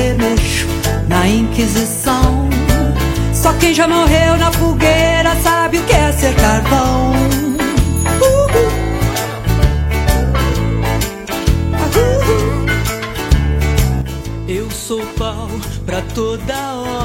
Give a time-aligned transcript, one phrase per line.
[0.00, 0.66] remexo
[1.08, 2.48] na Inquisição.
[3.34, 7.12] Só quem já morreu na fogueira sabe o que é ser carvão.
[14.48, 15.48] Eu sou pau
[15.84, 16.54] pra toda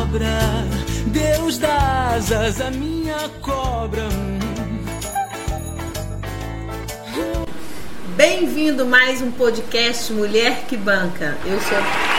[0.02, 0.66] obra.
[1.07, 4.07] Deus dá asas à minha cobra.
[8.16, 11.38] Bem-vindo mais um podcast Mulher que Banca.
[11.46, 12.15] Eu sou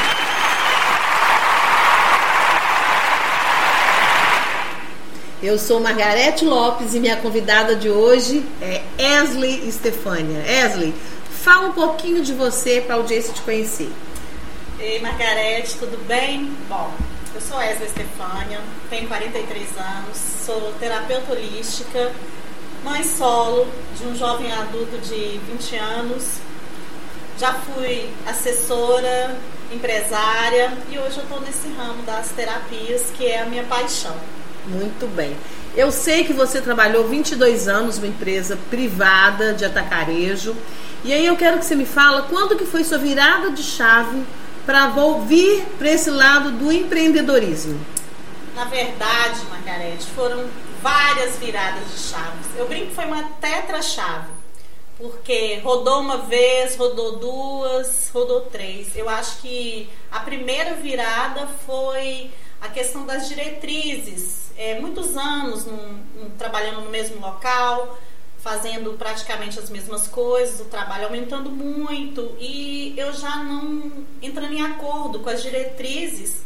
[5.43, 10.43] Eu sou Margarete Lopes e minha convidada de hoje é Esley Estefânia.
[10.47, 10.95] Esley,
[11.31, 13.93] fala um pouquinho de você para a audiência te conhecer.
[14.81, 16.51] Ei, Margarete, tudo bem?
[16.71, 16.91] Bom,
[17.35, 22.13] eu sou Esley Estefânia, tenho 43 anos, sou terapeuta holística,
[22.83, 26.39] mãe solo de um jovem adulto de 20 anos.
[27.39, 29.37] Já fui assessora,
[29.71, 34.17] empresária e hoje eu estou nesse ramo das terapias, que é a minha paixão.
[34.69, 35.37] Muito bem.
[35.77, 40.57] Eu sei que você trabalhou 22 anos numa empresa privada de atacarejo.
[41.05, 44.25] E aí eu quero que você me fala quando que foi sua virada de chave
[44.65, 44.89] para
[45.27, 47.79] vir para esse lado do empreendedorismo.
[48.55, 50.47] Na verdade, Margarete, foram
[50.83, 52.47] várias viradas de chaves.
[52.57, 54.37] Eu brinco que foi uma tetra-chave.
[54.99, 58.97] Porque rodou uma vez, rodou duas, rodou três.
[58.97, 66.03] Eu acho que a primeira virada foi a questão das diretrizes é, muitos anos num,
[66.15, 67.99] num, trabalhando no mesmo local,
[68.39, 74.63] fazendo praticamente as mesmas coisas, o trabalho aumentando muito e eu já não entrando em
[74.63, 76.43] acordo com as diretrizes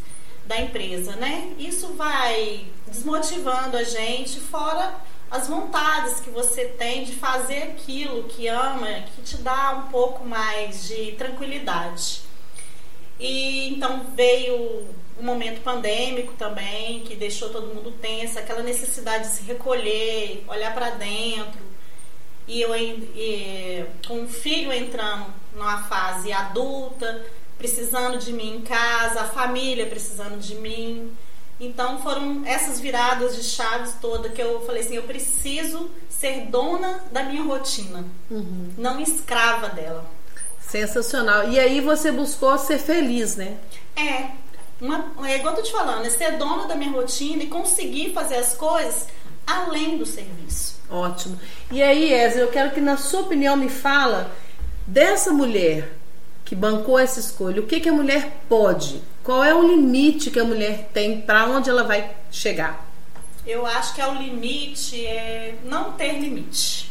[0.47, 1.53] da empresa, né?
[1.59, 4.95] Isso vai desmotivando a gente, fora
[5.31, 10.27] as vontades que você tem de fazer aquilo que ama, que te dá um pouco
[10.27, 12.23] mais de tranquilidade.
[13.21, 14.89] E então veio
[15.21, 20.75] um momento pandêmico também, que deixou todo mundo tenso, aquela necessidade de se recolher, olhar
[20.75, 21.61] para dentro.
[22.49, 27.25] E eu e, com um filho entrando numa fase adulta,
[27.59, 31.13] precisando de mim em casa, a família precisando de mim.
[31.61, 37.05] Então foram essas viradas de chaves toda que eu falei assim, eu preciso ser dona
[37.13, 38.71] da minha rotina, uhum.
[38.79, 40.11] não escrava dela.
[40.61, 41.51] Sensacional.
[41.51, 43.59] E aí você buscou ser feliz, né?
[43.95, 44.31] É,
[44.81, 48.13] uma, é igual eu tô te falando, é ser dona da minha rotina e conseguir
[48.13, 49.09] fazer as coisas
[49.47, 50.81] além do serviço.
[50.91, 51.39] Ótimo.
[51.71, 54.33] E aí, Ezra, eu quero que na sua opinião me fala
[54.87, 55.93] dessa mulher
[56.45, 57.61] que bancou essa escolha.
[57.61, 59.03] O que, que a mulher pode?
[59.23, 62.87] Qual é o limite que a mulher tem para onde ela vai chegar?
[63.47, 66.91] Eu acho que é o limite é não ter limite.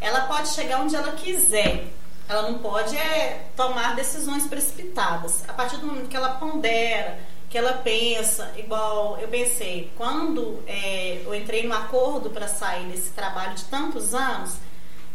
[0.00, 1.84] Ela pode chegar onde ela quiser,
[2.30, 5.42] ela não pode é, tomar decisões precipitadas.
[5.48, 7.18] A partir do momento que ela pondera,
[7.48, 13.10] que ela pensa, igual eu pensei, quando é, eu entrei no acordo para sair desse
[13.10, 14.54] trabalho de tantos anos,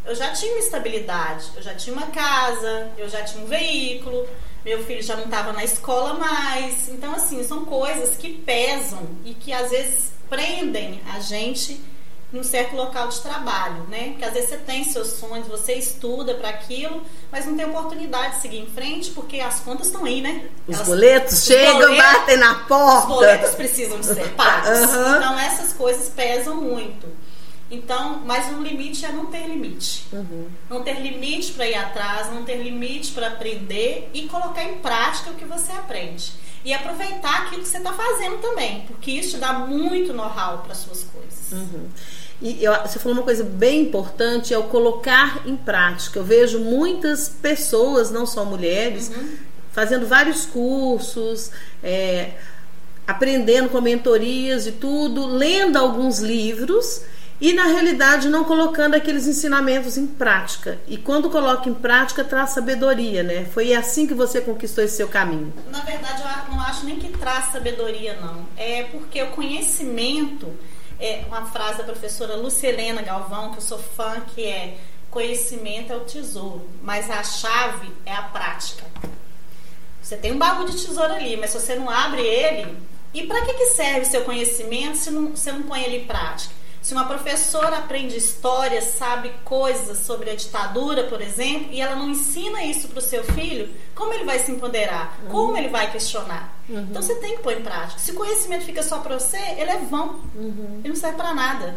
[0.04, 4.28] eu já tinha uma estabilidade, eu já tinha uma casa, eu já tinha um veículo,
[4.66, 6.90] meu filho já não estava na escola mais.
[6.90, 11.82] Então, assim, são coisas que pesam e que às vezes prendem a gente
[12.36, 14.10] num certo local de trabalho, né?
[14.10, 17.02] Porque às vezes você tem seus sonhos, você estuda para aquilo,
[17.32, 20.50] mas não tem oportunidade de seguir em frente porque as contas estão aí, né?
[20.68, 23.00] Os Elas, boletos os chegam, boletos, batem na porta.
[23.00, 24.80] Os boletos precisam de ser pagos.
[24.82, 25.16] Uhum.
[25.16, 27.08] Então essas coisas pesam muito.
[27.72, 30.06] Então, mas o limite é não ter limite.
[30.12, 30.48] Uhum.
[30.70, 35.32] Não ter limite para ir atrás, não ter limite para aprender e colocar em prática
[35.32, 36.34] o que você aprende.
[36.66, 40.76] E aproveitar aquilo que você está fazendo também, porque isso te dá muito know-how para
[40.76, 41.52] suas coisas.
[41.52, 41.90] Uhum.
[42.42, 46.20] E eu, você falou uma coisa bem importante, é o colocar em prática.
[46.20, 49.36] Eu vejo muitas pessoas, não só mulheres, uhum.
[49.72, 51.52] fazendo vários cursos,
[51.84, 52.32] é,
[53.08, 57.02] aprendendo com mentorias e tudo, lendo alguns livros
[57.40, 60.80] e na realidade não colocando aqueles ensinamentos em prática.
[60.88, 63.46] E quando coloca em prática, traz sabedoria, né?
[63.46, 65.54] Foi assim que você conquistou esse seu caminho.
[65.70, 68.46] Na verdade, eu não acho nem que traz sabedoria, não.
[68.56, 70.50] É porque o conhecimento
[71.00, 74.78] é uma frase da professora Lucelena Galvão, que eu sou fã, que é
[75.10, 78.86] conhecimento é o tesouro, mas a chave é a prática.
[80.02, 82.78] Você tem um baú de tesouro ali, mas se você não abre ele,
[83.14, 86.54] e para que, que serve seu conhecimento se não, você não põe ele em prática?
[86.86, 92.12] Se uma professora aprende história, sabe coisas sobre a ditadura, por exemplo, e ela não
[92.12, 95.18] ensina isso para o seu filho, como ele vai se empoderar?
[95.24, 95.30] Uhum.
[95.30, 96.56] Como ele vai questionar?
[96.70, 96.86] Uhum.
[96.88, 98.00] Então você tem que pôr em prática.
[98.00, 100.20] Se o conhecimento fica só para você, ele é vão.
[100.36, 100.82] Uhum.
[100.84, 101.76] Ele não serve para nada.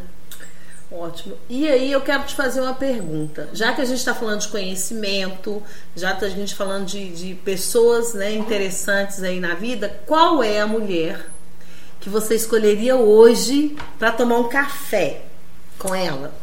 [0.92, 1.38] Ótimo.
[1.48, 3.48] E aí eu quero te fazer uma pergunta.
[3.54, 5.62] Já que a gente está falando de conhecimento,
[5.96, 10.60] já que a gente falando de, de pessoas né, interessantes aí na vida, qual é
[10.60, 11.30] a mulher
[12.08, 15.20] que você escolheria hoje para tomar um café
[15.78, 16.34] com ela?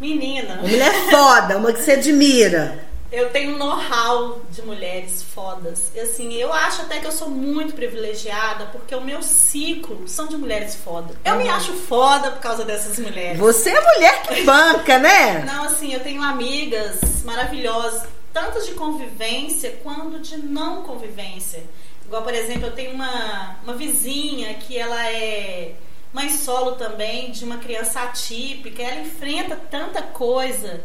[0.00, 0.54] Menina.
[0.54, 2.86] Uma mulher foda, uma que você admira.
[3.10, 5.90] Eu tenho um know-how de mulheres fodas.
[5.94, 10.26] E, assim, eu acho até que eu sou muito privilegiada porque o meu ciclo são
[10.26, 11.16] de mulheres fodas.
[11.24, 11.42] Eu uhum.
[11.42, 13.38] me acho foda por causa dessas mulheres.
[13.38, 15.44] Você é mulher que banca, né?
[15.44, 18.02] Não, assim, eu tenho amigas maravilhosas,
[18.32, 21.62] tanto de convivência quanto de não convivência.
[22.06, 25.74] Igual, por exemplo, eu tenho uma, uma vizinha que ela é
[26.12, 28.82] mãe solo também, de uma criança atípica.
[28.82, 30.82] Ela enfrenta tanta coisa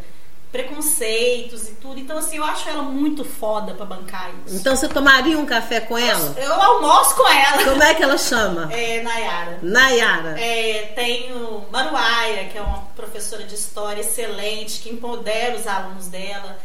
[0.52, 2.00] preconceitos e tudo.
[2.00, 4.58] Então, assim, eu acho ela muito foda pra bancar isso.
[4.58, 6.36] Então, você tomaria um café com ela?
[6.38, 7.64] Eu, eu almoço com ela.
[7.64, 8.72] Como é que ela chama?
[8.74, 9.60] É Nayara.
[9.62, 10.42] Nayara.
[10.42, 16.60] É, tenho Maruaia, que é uma professora de história excelente, que empodera os alunos dela.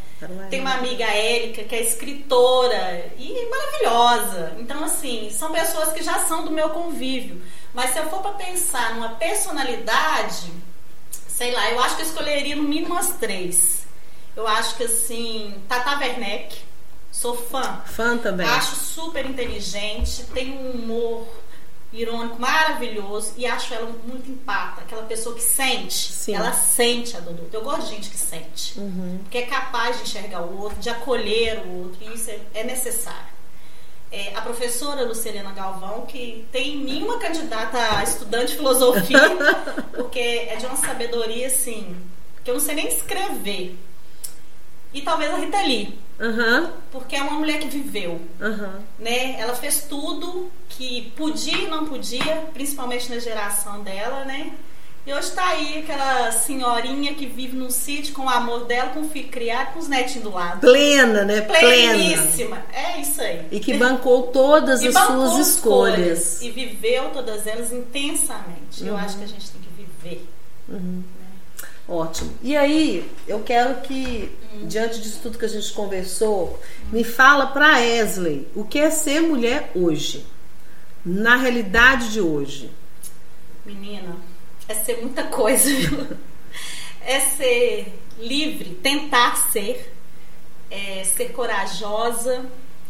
[0.48, 4.56] Tem uma amiga Érica, que é escritora e maravilhosa.
[4.58, 7.42] Então, assim, são pessoas que já são do meu convívio.
[7.74, 10.50] Mas se eu for para pensar numa personalidade,
[11.28, 13.86] sei lá, eu acho que eu escolheria no mínimo umas três.
[14.34, 16.56] Eu acho que assim, Tata Werneck,
[17.12, 17.82] sou fã.
[17.84, 18.46] Fã também.
[18.46, 21.26] Acho super inteligente, tem um humor
[21.92, 26.34] irônico maravilhoso e acho ela muito empata, aquela pessoa que sente, Sim.
[26.34, 27.58] ela sente a dor do outro.
[27.58, 29.18] Eu gosto de gente que sente, uhum.
[29.22, 32.64] porque é capaz de enxergar o outro, de acolher o outro, e isso é, é
[32.64, 33.36] necessário
[34.10, 39.18] é, a professora Lucilena Galvão, que tem em mim uma candidata a estudante de filosofia,
[39.94, 41.96] porque é de uma sabedoria assim,
[42.44, 43.76] que eu não sei nem escrever.
[44.92, 45.98] E talvez a Rita Lee.
[46.18, 46.70] Uhum.
[46.90, 48.20] Porque é uma mulher que viveu.
[48.40, 48.72] Uhum.
[48.98, 49.38] Né?
[49.38, 54.52] Ela fez tudo que podia e não podia, principalmente na geração dela, né?
[55.06, 59.02] E hoje está aí aquela senhorinha que vive num sítio com o amor dela, com
[59.02, 60.60] o filho criado, com os netinhos do lado.
[60.60, 61.42] Plena, né?
[61.42, 62.56] Pleníssima.
[62.56, 62.66] Plena.
[62.72, 63.46] É isso aí.
[63.52, 66.32] E que bancou todas as bancou suas escolhas.
[66.32, 66.42] escolhas.
[66.42, 68.82] E viveu todas elas intensamente.
[68.82, 68.88] Uhum.
[68.88, 70.26] Eu acho que a gente tem que viver.
[70.69, 71.04] Uhum.
[71.88, 72.34] Ótimo.
[72.42, 76.60] E aí, eu quero que, diante disso tudo que a gente conversou,
[76.90, 80.26] me fala para Esley o que é ser mulher hoje.
[81.04, 82.72] Na realidade de hoje.
[83.64, 84.16] Menina,
[84.68, 86.06] é ser muita coisa, viu?
[87.08, 89.94] É ser livre, tentar ser,
[90.68, 92.44] é ser corajosa.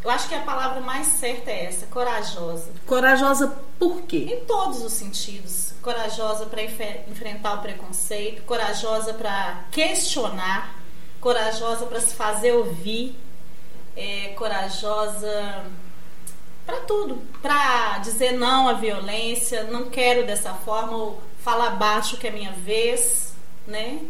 [0.06, 2.73] Eu acho que a palavra mais certa é essa, corajosa.
[2.87, 4.29] Corajosa por quê?
[4.31, 5.75] Em todos os sentidos.
[5.82, 10.81] Corajosa para enfrentar o preconceito, corajosa para questionar,
[11.20, 13.19] corajosa para se fazer ouvir,
[13.97, 15.64] é, corajosa
[16.64, 22.29] para tudo, para dizer não à violência, não quero dessa forma, ou falar baixo que
[22.29, 23.35] é minha vez,
[23.67, 24.03] né?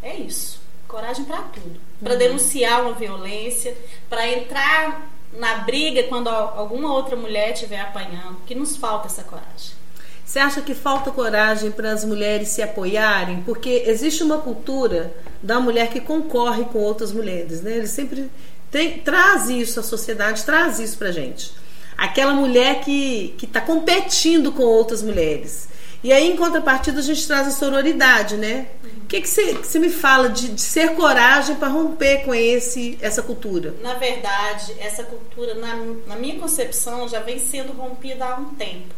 [0.00, 0.62] É isso.
[0.86, 1.80] Coragem para tudo.
[2.00, 2.18] Para uhum.
[2.18, 3.76] denunciar uma violência,
[4.08, 9.82] para entrar na briga quando alguma outra mulher estiver apanhando, que nos falta essa coragem.
[10.24, 13.42] Você acha que falta coragem para as mulheres se apoiarem?
[13.42, 15.12] Porque existe uma cultura
[15.42, 17.72] da mulher que concorre com outras mulheres, né?
[17.76, 18.30] Ele sempre
[18.70, 21.52] tem, traz isso, a sociedade traz isso pra gente.
[21.98, 25.68] Aquela mulher que está competindo com outras mulheres.
[26.02, 28.66] E aí, em contrapartida, a gente traz a sororidade, né?
[28.82, 33.74] O que, você me fala de, de ser coragem para romper com esse, essa cultura?
[33.80, 38.92] Na verdade, essa cultura, na, na minha concepção, já vem sendo rompida há um tempo.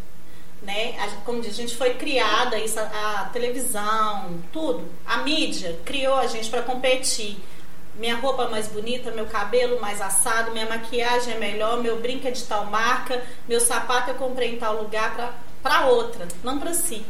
[0.63, 0.95] Né?
[0.99, 4.89] A, como diz, a gente foi criada, isso, a, a televisão, tudo.
[5.05, 7.37] A mídia criou a gente para competir
[7.97, 12.31] minha roupa mais bonita, meu cabelo mais assado, minha maquiagem é melhor, meu brinco é
[12.31, 15.33] de tal marca, meu sapato eu comprei em tal lugar para
[15.65, 17.03] para outra, não para si.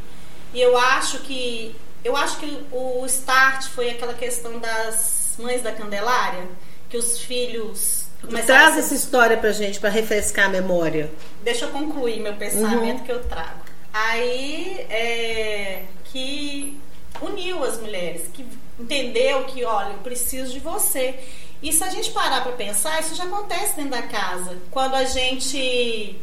[0.54, 5.72] E eu acho que eu acho que o start foi aquela questão das mães da
[5.72, 6.46] Candelária,
[6.88, 8.04] que os filhos
[8.46, 11.12] Traz essa história pra gente, para refrescar a memória.
[11.42, 13.04] Deixa eu concluir meu pensamento uhum.
[13.04, 13.60] que eu trago.
[13.92, 16.80] Aí, é, que
[17.20, 18.46] uniu as mulheres, que
[18.78, 21.18] entendeu que, olha, eu preciso de você.
[21.62, 24.56] E se a gente parar para pensar, isso já acontece dentro da casa.
[24.70, 26.18] Quando a gente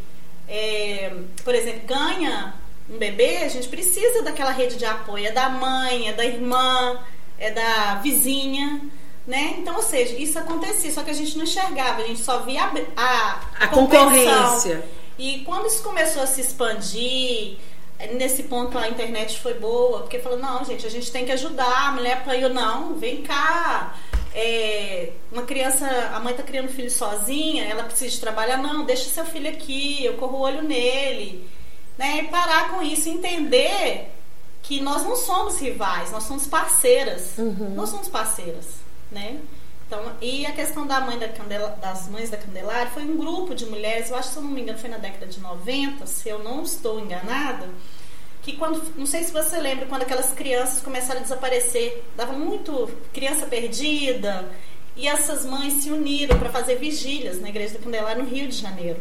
[0.54, 1.14] é,
[1.46, 2.54] por exemplo, ganha
[2.90, 7.00] um bebê, a gente precisa daquela rede de apoio, é da mãe, é da irmã,
[7.40, 8.82] é da vizinha,
[9.26, 9.56] né?
[9.58, 12.64] Então, ou seja, isso acontecia, só que a gente não enxergava, a gente só via
[12.64, 14.84] a, a, a concorrência.
[15.18, 17.56] E quando isso começou a se expandir,
[18.16, 21.88] nesse ponto a internet foi boa, porque falou, não, gente, a gente tem que ajudar,
[21.88, 23.96] a mulher apanhou, não, vem cá
[24.34, 29.10] é, uma criança, a mãe está criando filho sozinha, ela precisa de trabalhar, não, deixa
[29.10, 31.50] seu filho aqui, eu corro o olho nele.
[31.98, 32.20] Né?
[32.20, 34.10] E parar com isso, entender
[34.64, 37.38] que nós não somos rivais, nós somos parceiras.
[37.38, 37.74] Uhum.
[37.76, 38.66] Nós somos parceiras,
[39.12, 39.40] né?
[39.86, 43.54] Então, e a questão da mãe da Candela, das mães da Candelária foi um grupo
[43.54, 46.06] de mulheres, eu acho que se eu não me engano foi na década de 90,
[46.08, 47.68] se eu não estou enganada,
[48.42, 52.90] que quando, não sei se você lembra, quando aquelas crianças começaram a desaparecer, dava muito
[53.14, 54.50] criança perdida,
[54.96, 58.58] e essas mães se uniram para fazer vigílias na igreja da Candelária no Rio de
[58.58, 59.00] Janeiro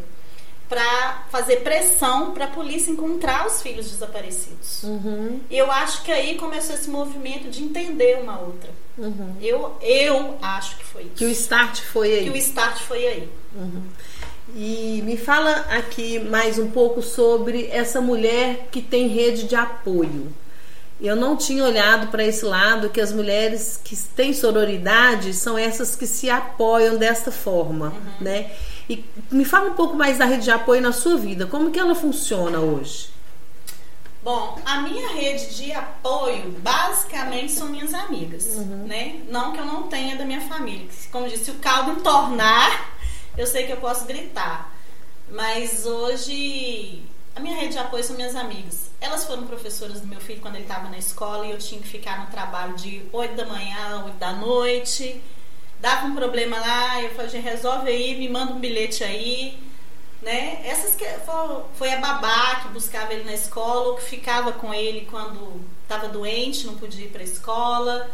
[0.71, 4.85] para fazer pressão para a polícia encontrar os filhos desaparecidos.
[4.85, 5.41] Uhum.
[5.51, 8.71] Eu acho que aí começou esse movimento de entender uma outra.
[8.97, 9.35] Uhum.
[9.43, 11.15] Eu, eu acho que foi isso.
[11.17, 12.25] Que o start foi aí.
[12.25, 13.29] Que o start foi aí.
[13.53, 13.83] Uhum.
[14.55, 20.33] E me fala aqui mais um pouco sobre essa mulher que tem rede de apoio.
[21.01, 25.97] Eu não tinha olhado para esse lado que as mulheres que têm sororidade são essas
[25.97, 28.13] que se apoiam desta forma, uhum.
[28.21, 28.51] né?
[28.89, 31.47] E me fala um pouco mais da rede de apoio na sua vida.
[31.47, 33.09] Como que ela funciona hoje?
[34.23, 38.85] Bom, a minha rede de apoio basicamente são minhas amigas, uhum.
[38.87, 39.21] né?
[39.31, 40.87] Não que eu não tenha da minha família.
[41.11, 42.91] Como disse, se o caldo entornar,
[43.41, 44.73] eu sei que eu posso gritar.
[45.31, 47.03] Mas hoje
[47.35, 48.91] a minha rede de apoio são minhas amigas.
[49.01, 51.89] Elas foram professoras do meu filho quando ele estava na escola e eu tinha que
[51.89, 55.23] ficar no trabalho de 8 da manhã, 8 da noite
[55.81, 59.59] dava um problema lá, eu falei, resolve aí, me manda um bilhete aí,
[60.21, 60.61] né?
[60.65, 64.73] Essas que foi, foi a babá que buscava ele na escola, ou que ficava com
[64.73, 68.11] ele quando estava doente, não podia ir para a escola.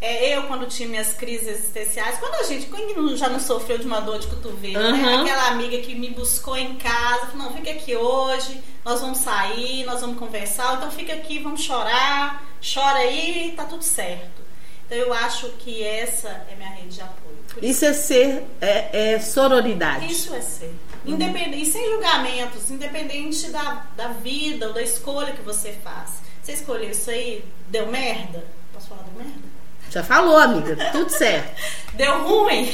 [0.00, 3.86] É, eu, quando tinha minhas crises existenciais, quando a gente quando já não sofreu de
[3.86, 4.92] uma dor de cotovelo, uhum.
[4.92, 5.16] né?
[5.16, 9.84] Aquela amiga que me buscou em casa, falou, não, fica aqui hoje, nós vamos sair,
[9.84, 14.44] nós vamos conversar, então fica aqui, vamos chorar, chora aí, tá tudo certo.
[14.84, 17.36] Então eu acho que essa é minha rede de apoio.
[17.62, 20.12] Isso é ser, é, é sororidade.
[20.12, 20.74] Isso é ser.
[21.06, 21.14] Uhum.
[21.14, 26.20] Independente, e sem julgamentos, independente da, da vida ou da escolha que você faz.
[26.42, 28.46] Você escolheu isso aí, deu merda?
[28.72, 29.55] Posso falar deu merda?
[29.90, 31.54] Já falou, amiga, tudo certo.
[31.94, 32.70] deu ruim?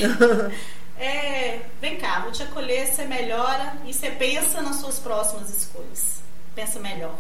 [0.99, 6.23] é, vem cá, vou te acolher, você melhora e você pensa nas suas próximas escolhas.
[6.55, 7.15] Pensa melhor.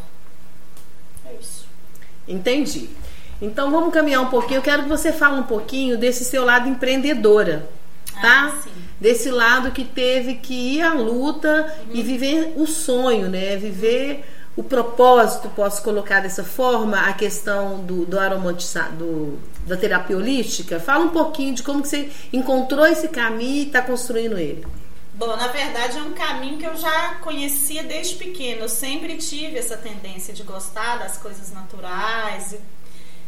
[1.27, 1.67] É isso.
[2.27, 2.91] Entendi.
[3.41, 4.59] Então vamos caminhar um pouquinho.
[4.59, 7.69] Eu quero que você fale um pouquinho desse seu lado empreendedora,
[8.21, 8.55] tá?
[8.55, 8.69] Ah,
[9.01, 11.95] desse lado que teve que ir à luta uhum.
[11.95, 13.57] e viver o sonho, né?
[13.57, 14.25] Viver
[14.57, 20.79] o propósito, posso colocar dessa forma, a questão do, do da terapia holística.
[20.79, 24.67] Fala um pouquinho de como que você encontrou esse caminho e está construindo ele.
[25.15, 28.63] Bom, na verdade é um caminho que eu já conhecia desde pequeno.
[28.63, 32.57] Eu sempre tive essa tendência de gostar das coisas naturais,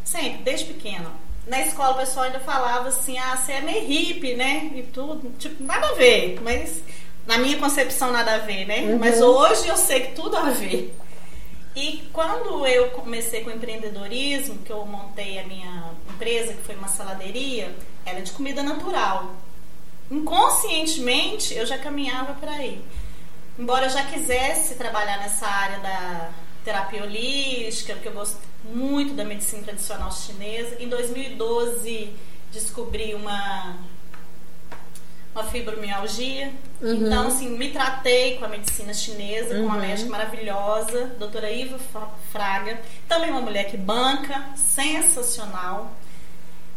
[0.05, 1.11] Sempre, desde pequeno.
[1.47, 4.71] Na escola o pessoal ainda falava assim, ah, você é meio hippie, né?
[4.75, 5.31] E tudo.
[5.39, 6.83] Tipo, nada a ver, mas
[7.27, 8.81] na minha concepção nada a ver, né?
[8.81, 8.99] Uhum.
[8.99, 10.95] Mas hoje eu sei que tudo a ver.
[11.77, 16.87] E quando eu comecei com empreendedorismo, que eu montei a minha empresa, que foi uma
[16.87, 17.75] saladeria,
[18.07, 19.35] era de comida natural.
[20.11, 22.81] Inconscientemente eu já caminhava para aí.
[23.59, 26.31] Embora eu já quisesse trabalhar nessa área da
[26.65, 30.81] terapia holística, porque eu gosto muito da medicina tradicional chinesa.
[30.81, 32.15] Em 2012
[32.53, 33.77] descobri uma
[35.35, 36.53] uma fibromialgia.
[36.81, 37.07] Uhum.
[37.07, 39.61] Então, assim, me tratei com a medicina chinesa, uhum.
[39.61, 39.81] com uma uhum.
[39.81, 41.79] médica maravilhosa, doutora Iva
[42.31, 42.81] Fraga.
[43.09, 45.93] Também uma mulher que banca, sensacional.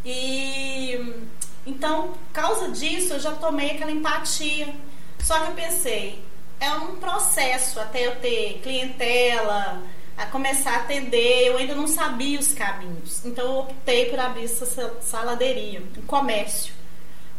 [0.03, 1.25] E
[1.65, 4.73] então, por causa disso, eu já tomei aquela empatia.
[5.19, 6.23] Só que eu pensei,
[6.59, 9.83] é um processo até eu ter clientela,
[10.17, 13.23] a começar a atender, eu ainda não sabia os caminhos.
[13.25, 14.65] Então eu optei por abrir essa
[15.01, 16.73] saladeria, um comércio.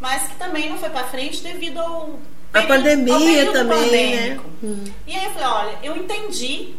[0.00, 2.18] Mas que também não foi para frente devido ao
[2.52, 4.40] a pandemia também, né?
[4.62, 4.84] Hum.
[5.06, 6.74] E aí eu falei, olha, eu entendi,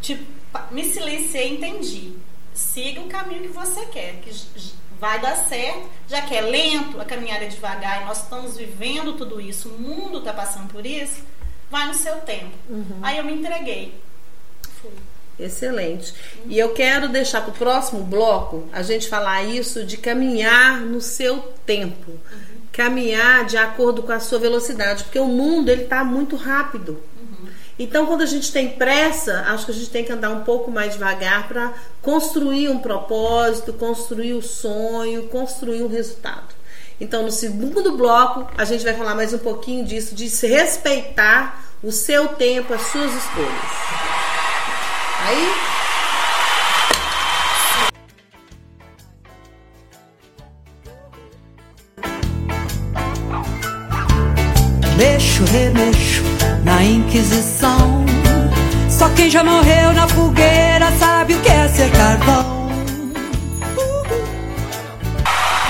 [0.00, 0.24] tipo,
[0.70, 2.12] me silenciei, entendi.
[2.54, 4.32] Siga o caminho que você quer, que
[5.00, 9.12] vai dar certo, já que é lento, a caminhada é devagar e nós estamos vivendo
[9.14, 11.22] tudo isso, o mundo está passando por isso,
[11.70, 12.52] vai no seu tempo.
[12.68, 12.98] Uhum.
[13.02, 13.94] Aí eu me entreguei.
[14.80, 14.90] Fui.
[15.38, 16.12] Excelente.
[16.46, 21.00] E eu quero deixar para o próximo bloco a gente falar isso de caminhar no
[21.00, 22.10] seu tempo.
[22.10, 22.47] Uhum.
[22.78, 27.02] Caminhar de acordo com a sua velocidade, porque o mundo ele está muito rápido.
[27.20, 27.48] Uhum.
[27.76, 30.70] Então, quando a gente tem pressa, acho que a gente tem que andar um pouco
[30.70, 36.54] mais devagar para construir um propósito, construir o um sonho, construir um resultado.
[37.00, 41.64] Então, no segundo bloco, a gente vai falar mais um pouquinho disso, de se respeitar
[41.82, 43.48] o seu tempo, as suas escolhas.
[45.26, 45.87] Aí.
[54.98, 56.24] Mexo, remexo
[56.64, 58.04] na Inquisição.
[58.90, 62.68] Só quem já morreu na fogueira sabe o que é ser carvão.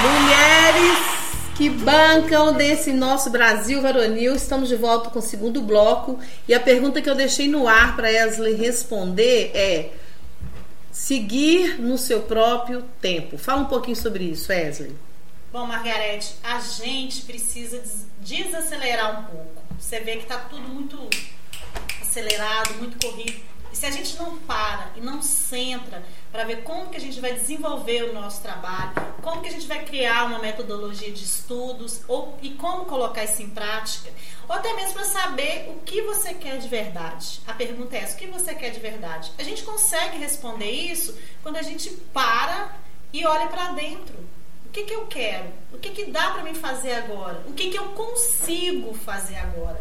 [0.00, 0.98] Mulheres
[1.54, 6.18] que bancam desse nosso Brasil varonil, estamos de volta com o segundo bloco.
[6.48, 9.90] E a pergunta que eu deixei no ar para Wesley responder é:
[10.90, 13.36] seguir no seu próprio tempo.
[13.36, 14.96] Fala um pouquinho sobre isso, Wesley.
[15.52, 17.76] Bom, Margarete, a gente precisa
[18.28, 19.62] desacelerar um pouco.
[19.78, 20.98] Você vê que está tudo muito
[22.02, 23.40] acelerado, muito corrido.
[23.72, 27.20] E se a gente não para e não centra para ver como que a gente
[27.20, 28.92] vai desenvolver o nosso trabalho,
[29.22, 33.42] como que a gente vai criar uma metodologia de estudos ou, e como colocar isso
[33.42, 34.10] em prática,
[34.48, 37.40] ou até mesmo para saber o que você quer de verdade.
[37.46, 39.32] A pergunta é essa: o que você quer de verdade?
[39.38, 42.74] A gente consegue responder isso quando a gente para
[43.12, 44.37] e olha para dentro.
[44.78, 45.48] Que, que eu quero?
[45.72, 47.42] O que, que dá para mim fazer agora?
[47.48, 49.80] O que, que eu consigo fazer agora?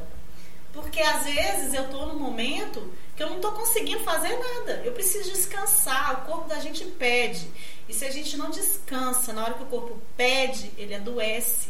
[0.74, 4.82] Porque às vezes eu estou num momento que eu não estou conseguindo fazer nada.
[4.84, 6.24] Eu preciso descansar.
[6.24, 7.48] O corpo da gente pede.
[7.88, 11.70] E se a gente não descansa na hora que o corpo pede, ele adoece.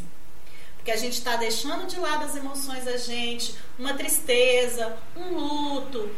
[0.78, 6.10] Porque a gente está deixando de lado as emoções da gente, uma tristeza, um luto,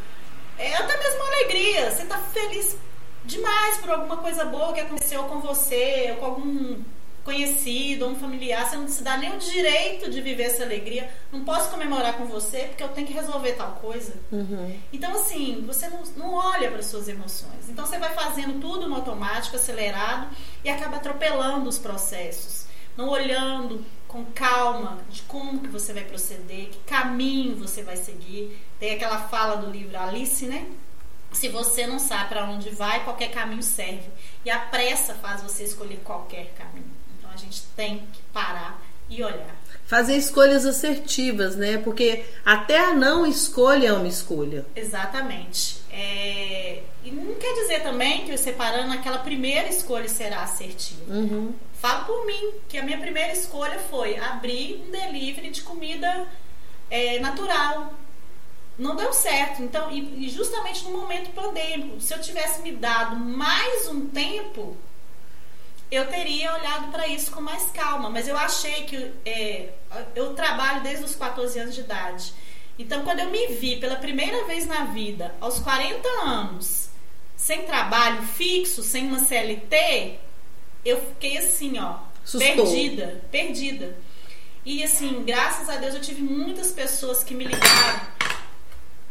[0.60, 1.90] é até mesmo uma alegria.
[1.90, 2.78] Você está feliz
[3.26, 6.84] demais por alguma coisa boa que aconteceu com você, ou com algum
[7.24, 11.10] conhecido, um familiar, você não se dá nem o direito de viver essa alegria.
[11.32, 14.14] Não posso comemorar com você porque eu tenho que resolver tal coisa.
[14.32, 14.80] Uhum.
[14.92, 17.70] Então, assim, você não, não olha para suas emoções.
[17.70, 20.28] Então, você vai fazendo tudo no automático, acelerado,
[20.64, 22.66] e acaba atropelando os processos.
[22.98, 28.60] Não olhando com calma de como que você vai proceder, que caminho você vai seguir.
[28.80, 30.66] Tem aquela fala do livro Alice, né?
[31.32, 34.10] Se você não sabe para onde vai, qualquer caminho serve.
[34.44, 36.99] E a pressa faz você escolher qualquer caminho
[37.38, 39.56] gente tem que parar e olhar.
[39.86, 41.80] Fazer escolhas assertivas, né?
[41.80, 44.66] Porque até a não escolha é uma escolha.
[44.76, 45.82] Exatamente.
[45.92, 46.84] É...
[47.04, 51.12] E não quer dizer também que separando aquela primeira escolha será assertiva.
[51.12, 51.54] Uhum.
[51.82, 56.28] Falo por mim, que a minha primeira escolha foi abrir um delivery de comida
[56.90, 57.94] é, natural.
[58.78, 59.64] Não deu certo.
[59.64, 64.78] Então, e, e justamente no momento pandêmico, se eu tivesse me dado mais um tempo,
[65.92, 68.10] eu teria olhado para isso com mais calma.
[68.10, 69.70] Mas eu achei que é,
[70.16, 72.34] eu trabalho desde os 14 anos de idade.
[72.78, 76.90] Então, quando eu me vi pela primeira vez na vida, aos 40 anos,
[77.36, 80.20] sem trabalho fixo, sem uma CLT,
[80.86, 82.40] eu fiquei assim, ó, Sustou.
[82.40, 83.98] perdida, perdida.
[84.66, 88.02] E assim, graças a Deus eu tive muitas pessoas que me ligaram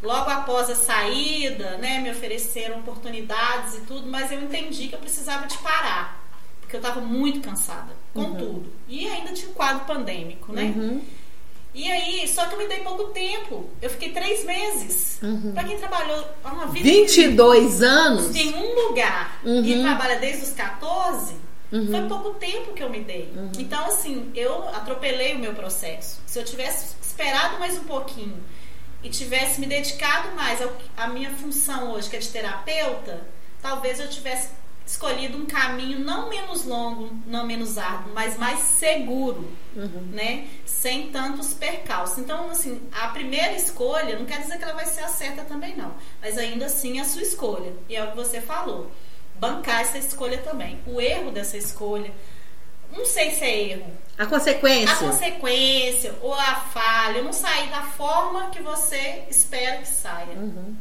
[0.02, 5.00] logo após a saída, né, me ofereceram oportunidades e tudo, mas eu entendi que eu
[5.00, 6.17] precisava de parar
[6.68, 8.36] porque eu estava muito cansada com uhum.
[8.36, 8.72] tudo.
[8.86, 10.74] E ainda tinha um quadro pandêmico, né?
[10.76, 11.00] Uhum.
[11.72, 13.70] E aí, só que eu me dei pouco tempo.
[13.80, 15.18] Eu fiquei três meses.
[15.22, 15.52] Uhum.
[15.54, 16.84] Pra quem trabalhou uma vida.
[16.84, 18.36] 22 anos?
[18.36, 19.64] Em um lugar uhum.
[19.64, 21.36] e trabalha desde os 14,
[21.72, 21.86] uhum.
[21.90, 23.32] foi pouco tempo que eu me dei.
[23.34, 23.50] Uhum.
[23.58, 26.20] Então, assim, eu atropelei o meu processo.
[26.26, 28.36] Se eu tivesse esperado mais um pouquinho
[29.02, 30.60] e tivesse me dedicado mais
[30.98, 33.26] à minha função hoje, que é de terapeuta,
[33.62, 34.57] talvez eu tivesse
[34.88, 40.08] escolhido um caminho não menos longo, não menos árduo, mas mais seguro, uhum.
[40.12, 40.48] né?
[40.64, 42.16] Sem tantos percalços.
[42.16, 45.76] Então, assim, a primeira escolha não quer dizer que ela vai ser a certa também,
[45.76, 45.92] não.
[46.22, 47.74] Mas ainda assim é a sua escolha.
[47.86, 48.90] E é o que você falou.
[49.38, 50.80] Bancar essa escolha também.
[50.86, 52.10] O erro dessa escolha,
[52.90, 53.92] não sei se é erro.
[54.16, 54.94] A consequência.
[54.94, 60.32] A consequência ou a falha, não sair da forma que você espera que saia.
[60.34, 60.74] Uhum.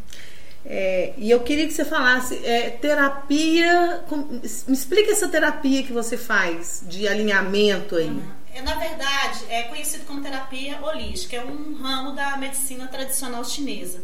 [0.69, 4.03] É, e eu queria que você falasse é, terapia.
[4.09, 8.21] Com, me explica essa terapia que você faz de alinhamento aí.
[8.53, 14.03] É, na verdade, é conhecido como terapia holística, é um ramo da medicina tradicional chinesa.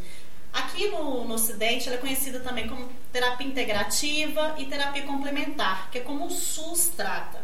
[0.54, 5.98] Aqui no, no Ocidente, ela é conhecida também como terapia integrativa e terapia complementar, que
[5.98, 7.42] é como o SUS trata,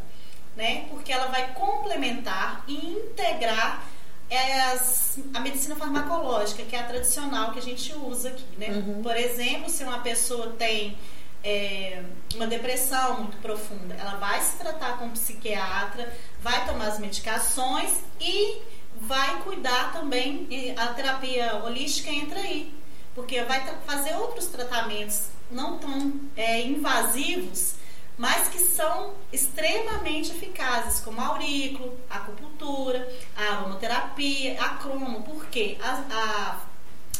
[0.55, 0.85] né?
[0.89, 3.83] Porque ela vai complementar e integrar
[4.29, 8.67] é as, a medicina farmacológica, que é a tradicional que a gente usa aqui, né?
[8.69, 9.01] Uhum.
[9.01, 10.97] Por exemplo, se uma pessoa tem
[11.43, 12.03] é,
[12.35, 17.91] uma depressão muito profunda, ela vai se tratar com um psiquiatra, vai tomar as medicações
[18.19, 18.61] e
[19.01, 22.73] vai cuidar também, a terapia holística entra aí,
[23.15, 27.78] porque vai fazer outros tratamentos não tão é, invasivos
[28.19, 35.77] mas que são extremamente eficazes, como a aurículo, a acupuntura, a aromaterapia, a cromo, porque
[35.81, 36.59] a, a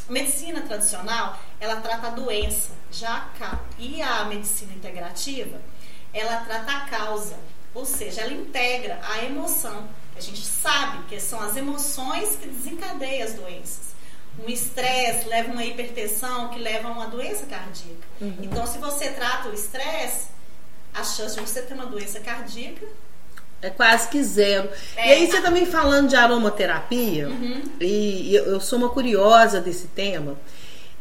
[0.10, 5.62] medicina tradicional ela trata a doença, já a, e a medicina integrativa
[6.14, 7.40] ela trata a causa,
[7.74, 9.88] ou seja, ela integra a emoção.
[10.18, 13.90] A gente sabe que são as emoções que desencadeiam as doenças.
[14.38, 18.06] um estresse leva a uma hipertensão que leva a uma doença cardíaca.
[18.20, 18.38] Uhum.
[18.42, 20.39] Então, se você trata o estresse,
[20.94, 22.86] a chance de você ter uma doença cardíaca
[23.62, 24.70] é quase que zero.
[24.96, 25.10] É.
[25.10, 27.62] E aí você também falando de aromaterapia, uhum.
[27.82, 30.38] e eu sou uma curiosa desse tema,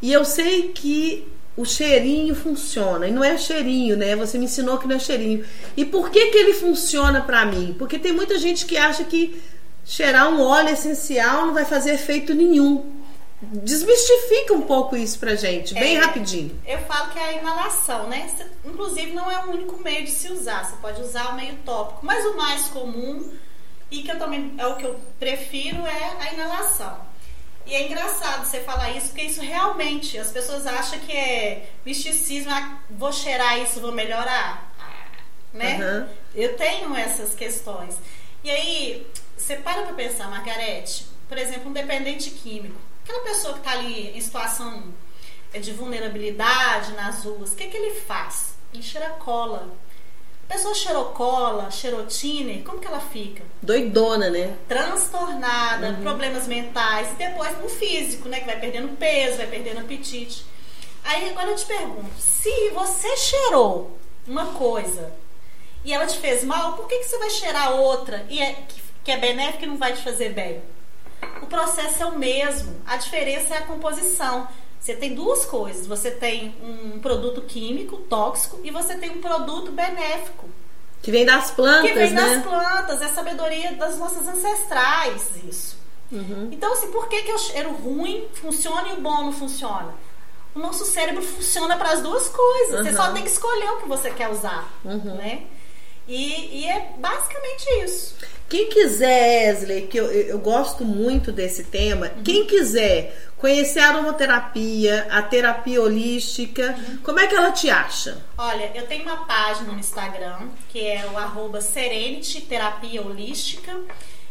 [0.03, 3.09] e eu sei que o cheirinho funciona.
[3.09, 4.15] E não é cheirinho, né?
[4.15, 5.45] Você me ensinou que não é cheirinho.
[5.77, 7.75] E por que que ele funciona para mim?
[7.77, 9.43] Porque tem muita gente que acha que
[9.85, 12.98] cheirar um óleo essencial não vai fazer efeito nenhum.
[13.41, 16.61] Desmistifica um pouco isso pra gente, bem é, rapidinho.
[16.67, 18.29] Eu falo que é a inalação, né?
[18.65, 22.05] Inclusive não é o único meio de se usar, você pode usar o meio tópico,
[22.05, 23.33] mas o mais comum
[23.93, 27.07] e que eu também é o que eu prefiro é a inalação.
[27.65, 32.51] E é engraçado você falar isso, porque isso realmente, as pessoas acham que é misticismo,
[32.51, 34.75] ah, vou cheirar isso, vou melhorar.
[35.53, 35.79] Né?
[35.79, 36.09] Uhum.
[36.35, 37.95] Eu tenho essas questões.
[38.43, 43.61] E aí, você para pra pensar, Margarete, por exemplo, um dependente químico Aquela pessoa que
[43.61, 44.85] está ali em situação
[45.55, 48.51] é, de vulnerabilidade nas ruas, o que, que ele faz?
[48.71, 49.67] Ele cheira cola.
[50.47, 53.43] A pessoa cheirou cola, cheirou tiner, como que ela fica?
[53.63, 54.55] Doidona, né?
[54.69, 56.03] Transtornada, uhum.
[56.03, 58.41] problemas mentais e depois no físico, né?
[58.41, 60.45] Que vai perdendo peso, vai perdendo apetite.
[61.03, 65.11] Aí agora eu te pergunto, se você cheirou uma coisa
[65.83, 68.83] e ela te fez mal, por que, que você vai cheirar outra e é, que,
[69.03, 70.61] que é benéfica e não vai te fazer bem?
[71.43, 74.49] O processo é o mesmo, a diferença é a composição.
[74.81, 79.73] Você tem duas coisas: você tem um produto químico tóxico e você tem um produto
[79.73, 80.49] benéfico.
[81.03, 82.21] Que vem das plantas, Que vem né?
[82.21, 85.79] das plantas, é a sabedoria das nossas ancestrais, isso.
[86.11, 86.49] Uhum.
[86.51, 89.95] Então, assim, por que, que o cheiro ruim funciona e o bom não funciona?
[90.55, 92.81] O nosso cérebro funciona para as duas coisas.
[92.81, 92.85] Uhum.
[92.85, 95.15] Você só tem que escolher o que você quer usar, uhum.
[95.15, 95.45] né?
[96.09, 98.17] E, e é basicamente isso.
[98.49, 102.23] Quem quiser, Esley, que eu, eu gosto muito desse tema, uhum.
[102.25, 106.99] quem quiser conhecer a aromaterapia, a terapia holística, uhum.
[107.05, 108.25] como é que ela te acha?
[108.39, 113.79] Olha, eu tenho uma página no Instagram, que é o arroba Serenity Terapia Holística,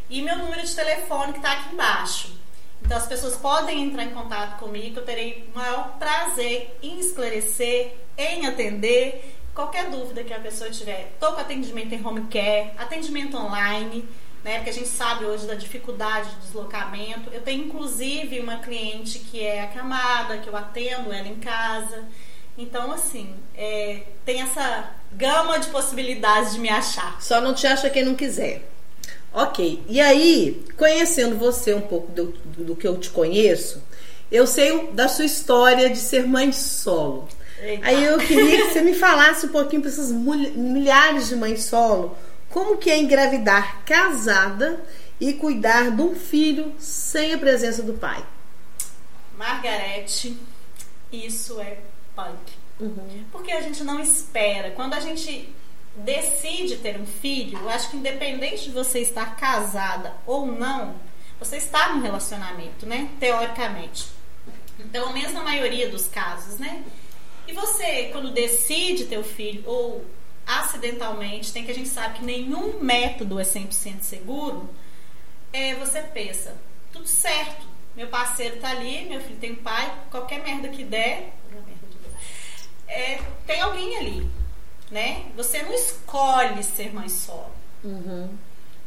[0.10, 2.36] e meu número de telefone que está aqui embaixo.
[2.84, 7.94] Então as pessoas podem entrar em contato comigo, eu terei o maior prazer em esclarecer,
[8.18, 13.36] em atender Qualquer dúvida que a pessoa tiver, estou com atendimento em home care, atendimento
[13.36, 14.08] online,
[14.44, 14.58] né?
[14.58, 17.32] Porque a gente sabe hoje da dificuldade de deslocamento.
[17.34, 22.04] Eu tenho inclusive uma cliente que é acamada, que eu atendo ela em casa.
[22.56, 27.20] Então, assim, é, tem essa gama de possibilidades de me achar.
[27.20, 28.62] Só não te acha quem não quiser.
[29.34, 29.84] Ok.
[29.90, 33.84] E aí, conhecendo você um pouco do, do, do que eu te conheço,
[34.32, 37.28] eu sei da sua história de ser mãe solo.
[37.60, 37.88] Eita.
[37.88, 42.18] Aí eu queria que você me falasse um pouquinho para essas milhares de mães solo,
[42.50, 44.84] como que é engravidar casada
[45.20, 48.24] e cuidar de um filho sem a presença do pai.
[49.38, 50.38] Margarete,
[51.12, 51.80] isso é
[52.16, 52.54] punk.
[52.80, 53.24] Uhum.
[53.32, 54.72] Porque a gente não espera.
[54.72, 55.54] Quando a gente
[55.96, 60.96] decide ter um filho, eu acho que independente de você estar casada ou não,
[61.40, 63.10] você está num relacionamento, né?
[63.20, 64.08] Teoricamente.
[64.92, 66.84] Pelo menos na maioria dos casos, né?
[67.48, 70.06] E você, quando decide ter o filho, ou
[70.46, 74.70] acidentalmente, tem que a gente sabe que nenhum método é 100% seguro,
[75.52, 76.56] é, você pensa,
[76.92, 81.34] tudo certo, meu parceiro tá ali, meu filho tem pai, qualquer merda que der,
[82.88, 84.32] é, tem alguém ali,
[84.90, 85.26] né?
[85.36, 87.52] Você não escolhe ser mãe solo.
[87.84, 88.30] Uhum.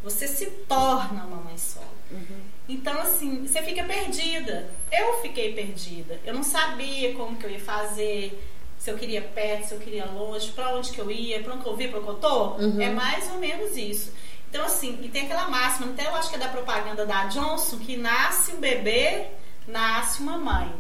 [0.03, 1.87] Você se torna uma mãe solo.
[2.11, 2.41] Uhum.
[2.71, 4.71] Então, assim, você fica perdida.
[4.93, 6.21] Eu fiquei perdida.
[6.25, 8.41] Eu não sabia como que eu ia fazer
[8.79, 11.63] se eu queria perto, se eu queria longe, para onde que eu ia, para onde
[11.65, 12.45] que eu vi, para onde eu tô.
[12.53, 12.81] Uhum.
[12.81, 14.13] É mais ou menos isso.
[14.49, 17.79] Então, assim, e tem aquela máxima, até eu acho que é da propaganda da Johnson,
[17.79, 19.27] que nasce um bebê,
[19.67, 20.73] nasce uma mãe.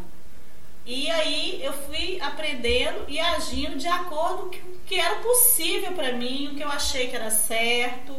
[0.86, 5.92] E aí eu fui aprendendo e agindo de acordo com o que, que era possível
[5.92, 8.16] para mim, o que eu achei que era certo.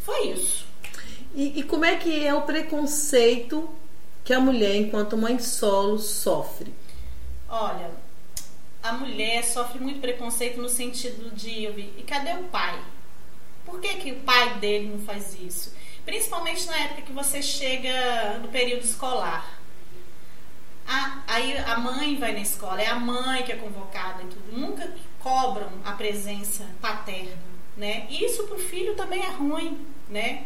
[0.00, 0.73] Foi isso.
[1.34, 3.68] E, e como é que é o preconceito
[4.24, 6.72] que a mulher, enquanto mãe solo, sofre?
[7.48, 7.90] Olha,
[8.82, 12.80] a mulher sofre muito preconceito no sentido de e cadê o pai?
[13.66, 15.74] Por que, que o pai dele não faz isso?
[16.04, 19.58] Principalmente na época que você chega no período escolar.
[20.86, 24.52] A, aí a mãe vai na escola, é a mãe que é convocada e tudo.
[24.52, 27.38] Nunca cobram a presença paterna,
[27.76, 28.06] né?
[28.10, 30.44] Isso pro filho também é ruim, né?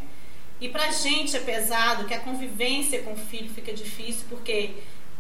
[0.60, 4.74] E pra gente é pesado, que a convivência com o filho fica difícil, porque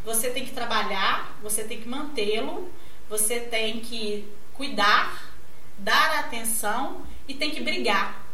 [0.04, 2.70] você tem que trabalhar, você tem que mantê-lo,
[3.08, 5.32] você tem que cuidar,
[5.78, 8.26] dar atenção e tem que brigar.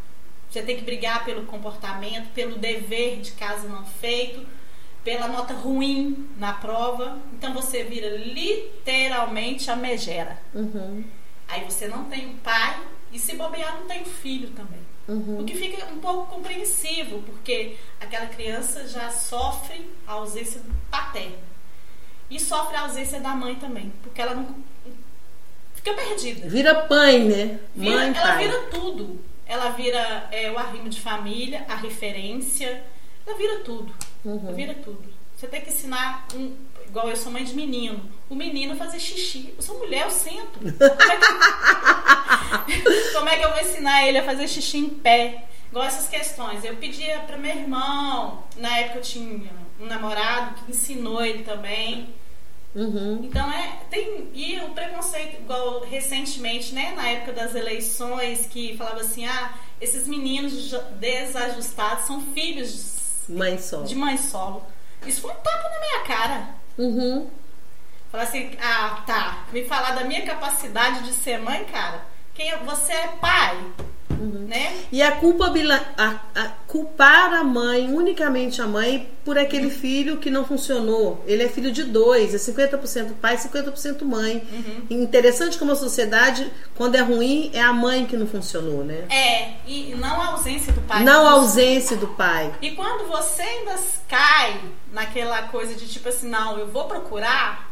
[0.48, 4.46] Você tem que brigar pelo comportamento, pelo dever de casa não feito.
[5.04, 7.18] pela nota ruim na prova.
[7.34, 10.40] Então você vira literalmente a megera.
[10.54, 11.04] Uhum.
[11.46, 12.80] Aí você não tem um pai
[13.12, 14.80] e se bobear não tem um filho também.
[15.06, 15.40] Uhum.
[15.40, 21.36] O que fica um pouco compreensivo, porque aquela criança já sofre a ausência do paterno.
[22.30, 24.56] E sofre a ausência da mãe também, porque ela não
[25.74, 26.48] fica perdida.
[26.48, 27.60] Vira mãe, né?
[27.74, 28.44] Vira- mãe, ela pai.
[28.46, 29.20] vira tudo.
[29.46, 32.82] Ela vira é, o arrimo de família, a referência.
[33.26, 33.94] Ela vira tudo.
[34.24, 34.40] Uhum.
[34.42, 35.04] Ela vira tudo.
[35.36, 36.56] Você tem que ensinar, um,
[36.94, 39.52] igual eu sou mãe de menino, o menino fazer xixi.
[39.56, 40.60] Eu sou mulher, eu sento.
[40.60, 43.10] Como é, que...
[43.12, 45.44] Como é que eu vou ensinar ele a fazer xixi em pé?
[45.72, 46.64] Igual essas questões.
[46.64, 52.14] Eu pedia para meu irmão, na época eu tinha um namorado que ensinou ele também.
[52.76, 53.24] Uhum.
[53.24, 59.00] Então é tem e o preconceito igual recentemente, né, na época das eleições que falava
[59.00, 63.82] assim, ah, esses meninos desajustados são filhos Mãe só.
[63.82, 64.64] de mãe solo.
[65.04, 66.53] Isso foi um tapa na minha cara.
[66.78, 67.30] Uhum.
[68.10, 72.02] Falar assim, ah, tá, me falar da minha capacidade de ser mãe, cara.
[72.34, 73.58] Quem é- você é pai,
[74.24, 74.84] né?
[74.90, 80.30] E a, culpabila, a, a culpar a mãe, unicamente a mãe, por aquele filho que
[80.30, 81.22] não funcionou.
[81.26, 84.46] Ele é filho de dois, é 50% pai, 50% mãe.
[84.90, 89.06] Interessante como a sociedade, quando é ruim, é a mãe que não funcionou, né?
[89.08, 91.04] É, e não a ausência do pai.
[91.04, 92.54] Não a ausência do pai.
[92.60, 93.76] E quando você ainda
[94.08, 94.60] cai
[94.92, 97.70] naquela coisa de tipo assim, não, eu vou procurar,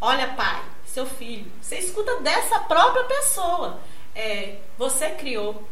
[0.00, 3.80] olha, pai, seu filho, você escuta dessa própria pessoa.
[4.18, 5.62] É, você criou,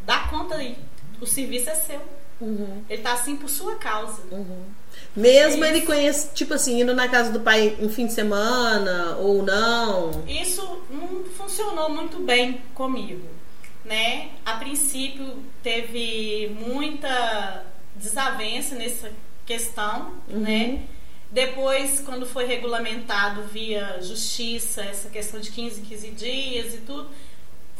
[0.00, 0.76] dá conta aí,
[1.20, 2.00] o serviço é seu.
[2.90, 4.20] Ele tá assim por sua causa.
[5.14, 5.72] Mesmo Isso.
[5.72, 10.24] ele conhece, tipo assim, indo na casa do pai um fim de semana ou não.
[10.26, 13.28] Isso não funcionou muito bem comigo,
[13.84, 14.30] né?
[14.44, 19.12] A princípio teve muita desavença nessa
[19.46, 20.82] questão, né?
[21.30, 27.08] Depois, quando foi regulamentado via justiça, essa questão de 15 em 15 dias e tudo,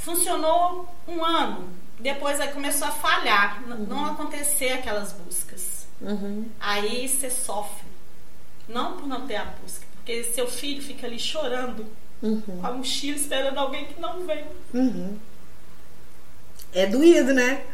[0.05, 1.69] funcionou um ano.
[1.99, 5.87] Depois aí começou a falhar, n- não acontecer aquelas buscas.
[6.01, 6.47] Uhum.
[6.59, 7.87] Aí você sofre.
[8.69, 11.87] Não por não ter a busca, porque seu filho fica ali chorando
[12.23, 12.41] Uhum.
[12.41, 14.45] com a mochila esperando alguém que não vem.
[14.73, 15.19] Uhum.
[16.73, 17.65] É doído, né?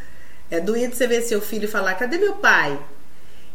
[0.51, 2.79] É doído você ver seu filho falar, cadê meu pai?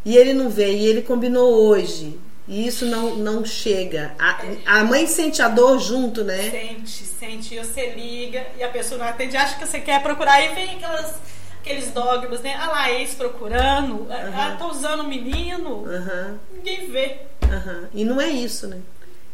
[0.05, 2.19] E ele não veio, e ele combinou hoje.
[2.47, 4.13] E isso não, não chega.
[4.19, 6.49] A, a mãe sente a dor junto, né?
[6.51, 10.41] Sente, sente, e você liga e a pessoa não atende, acha que você quer procurar
[10.43, 11.15] e vem aquelas,
[11.61, 12.55] aqueles dogmas, né?
[12.59, 17.17] Ah lá, ex procurando, ah, tô usando o menino, Aham, ninguém vê.
[17.43, 17.87] aham.
[17.93, 18.79] E não é isso, né?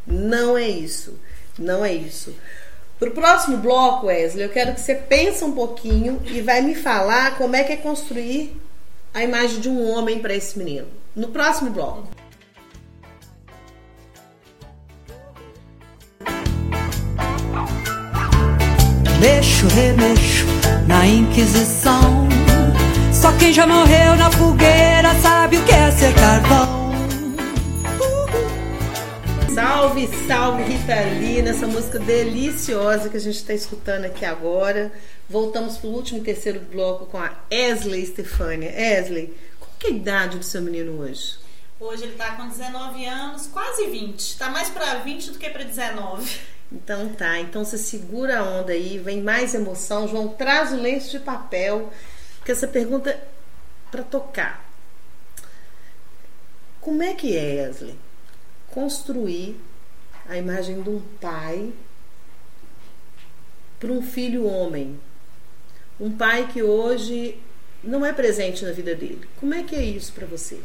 [0.05, 1.19] Não é isso.
[1.57, 2.33] Não é isso.
[2.99, 7.37] Pro próximo bloco, Wesley, eu quero que você pense um pouquinho e vai me falar
[7.37, 8.55] como é que é construir
[9.13, 10.87] a imagem de um homem para esse menino.
[11.15, 12.07] No próximo bloco.
[19.19, 20.45] Mexo, remexo
[20.87, 22.29] na Inquisição.
[23.13, 26.89] Só quem já morreu na fogueira sabe o que é ser carvão.
[29.53, 34.89] Salve, salve Rita Lee, nessa música deliciosa que a gente está escutando aqui agora.
[35.29, 38.71] Voltamos para o último e terceiro bloco com a Esley Stefania.
[38.71, 41.37] Esley, qual que é a idade do seu menino hoje?
[41.77, 44.37] Hoje ele tá com 19 anos, quase 20.
[44.37, 46.39] Tá mais pra 20 do que pra 19.
[46.71, 50.07] Então tá, então você segura a onda aí, vem mais emoção.
[50.07, 51.91] João, traz o lenço de papel,
[52.37, 53.27] porque essa pergunta é
[53.89, 54.69] para tocar.
[56.79, 57.97] Como é que é, Esley,
[58.67, 59.59] construir
[60.27, 61.73] a imagem de um pai
[63.79, 64.99] para um filho homem?
[65.99, 67.41] Um pai que hoje
[67.83, 69.27] não é presente na vida dele.
[69.39, 70.59] Como é que é isso para você?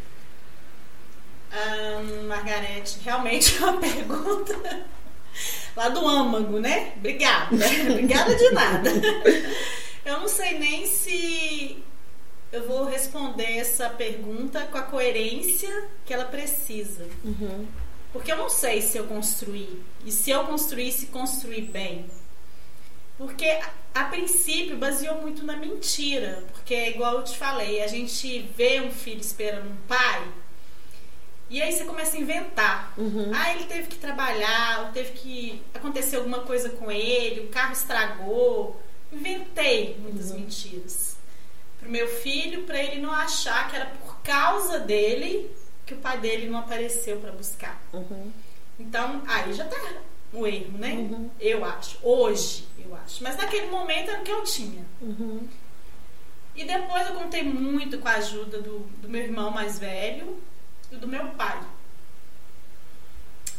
[1.51, 4.94] Ah, Margarete, realmente é uma pergunta
[5.77, 6.92] lá do âmago, né?
[6.97, 7.55] Obrigada.
[7.90, 8.90] Obrigada de nada.
[10.05, 11.83] Eu não sei nem se
[12.53, 17.09] eu vou responder essa pergunta com a coerência que ela precisa.
[18.12, 19.83] Porque eu não sei se eu construí.
[20.05, 22.05] E se eu construir, se construir bem.
[23.16, 26.44] Porque a, a princípio baseou muito na mentira.
[26.53, 30.29] Porque, igual eu te falei, a gente vê um filho esperando um pai.
[31.51, 32.95] E aí você começa a inventar.
[33.35, 37.73] Ah, ele teve que trabalhar, ou teve que acontecer alguma coisa com ele, o carro
[37.73, 38.81] estragou.
[39.13, 41.17] Inventei muitas mentiras.
[41.79, 45.51] Pro meu filho, para ele não achar que era por causa dele
[45.87, 47.81] que o pai dele não apareceu para buscar.
[48.79, 49.77] Então, aí já tá
[50.33, 50.95] o erro, né?
[51.39, 51.99] Eu acho.
[52.03, 53.23] Hoje, eu acho.
[53.23, 54.85] Mas naquele momento era o que eu tinha.
[56.57, 60.39] E depois eu contei muito com a ajuda do, do meu irmão mais velho.
[60.95, 61.61] E do meu pai.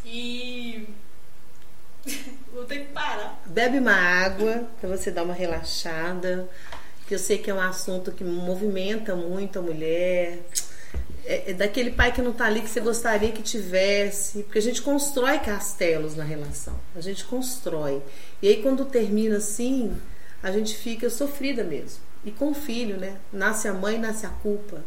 [0.05, 0.87] E
[2.53, 3.41] vou ter que parar.
[3.45, 6.49] Bebe uma água para você dar uma relaxada,
[7.07, 10.39] que eu sei que é um assunto que movimenta muito a mulher.
[11.25, 14.61] É, é daquele pai que não está ali que você gostaria que tivesse, porque a
[14.61, 18.01] gente constrói castelos na relação, a gente constrói.
[18.41, 19.99] E aí quando termina assim,
[20.41, 22.03] a gente fica sofrida mesmo.
[22.23, 23.17] E com o filho, né?
[23.31, 24.83] Nasce a mãe, nasce a culpa.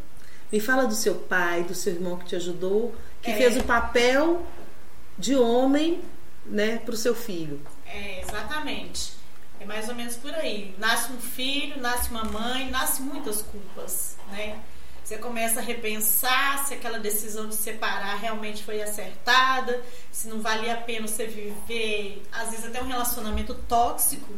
[0.51, 3.37] Me fala do seu pai, do seu irmão que te ajudou, que é.
[3.37, 4.47] fez o papel
[5.19, 6.01] de homem,
[6.47, 7.61] né, para o seu filho.
[7.87, 9.13] É, exatamente.
[9.61, 10.75] É mais ou menos por aí.
[10.79, 14.59] Nasce um filho, nasce uma mãe, nasce muitas culpas, né?
[15.09, 19.83] Você começa a repensar se aquela decisão de separar realmente foi acertada,
[20.13, 24.35] se não valia a pena você viver, às vezes até um relacionamento tóxico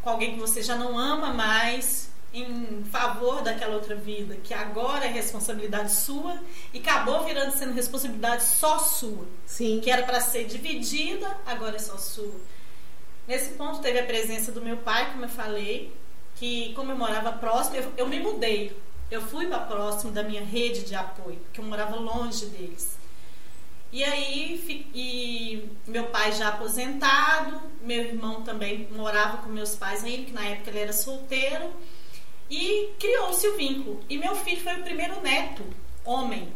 [0.00, 2.08] com alguém que você já não ama mais,
[2.42, 6.38] em favor daquela outra vida, que agora é responsabilidade sua
[6.72, 9.26] e acabou virando sendo responsabilidade só sua.
[9.46, 9.80] Sim.
[9.82, 12.34] Que era para ser dividida, agora é só sua.
[13.26, 15.92] Nesse ponto teve a presença do meu pai, como eu falei,
[16.36, 18.76] que como eu morava próximo, eu, eu me mudei.
[19.10, 22.96] Eu fui para próximo da minha rede de apoio, porque eu morava longe deles.
[23.92, 30.24] E aí, e meu pai já aposentado, meu irmão também morava com meus pais ainda,
[30.24, 31.72] que na época ele era solteiro.
[32.50, 34.00] E criou-se o vínculo.
[34.08, 35.64] E meu filho foi o primeiro neto,
[36.04, 36.52] homem,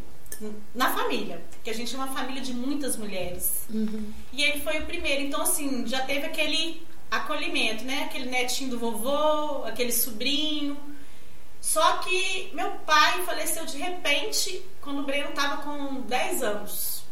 [0.74, 1.42] na família.
[1.50, 3.66] Porque a gente é uma família de muitas mulheres.
[3.68, 4.12] Uhum.
[4.32, 5.22] E ele foi o primeiro.
[5.22, 8.04] Então, assim, já teve aquele acolhimento, né?
[8.04, 10.76] Aquele netinho do vovô, aquele sobrinho.
[11.60, 17.02] Só que meu pai faleceu de repente quando o Breno estava com 10 anos.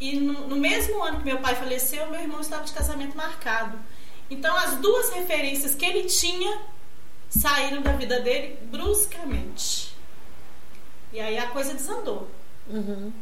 [0.00, 3.78] E no, no, mesmo ano que meu pai faleceu, meu irmão estava de casamento marcado.
[4.28, 6.60] Então, as duas referências que ele tinha
[7.28, 9.94] saíram da vida dele bruscamente.
[11.12, 12.28] E aí a coisa desandou.
[12.68, 13.12] Uhum.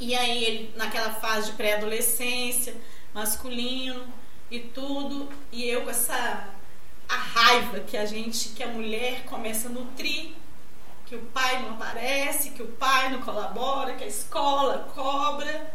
[0.00, 2.74] E aí ele, naquela fase de pré-adolescência,
[3.12, 4.04] masculino
[4.50, 6.50] e tudo, e eu com essa
[7.08, 10.32] a raiva que a gente, que a mulher começa a nutrir,
[11.06, 15.72] que o pai não aparece, que o pai não colabora, que a escola cobra,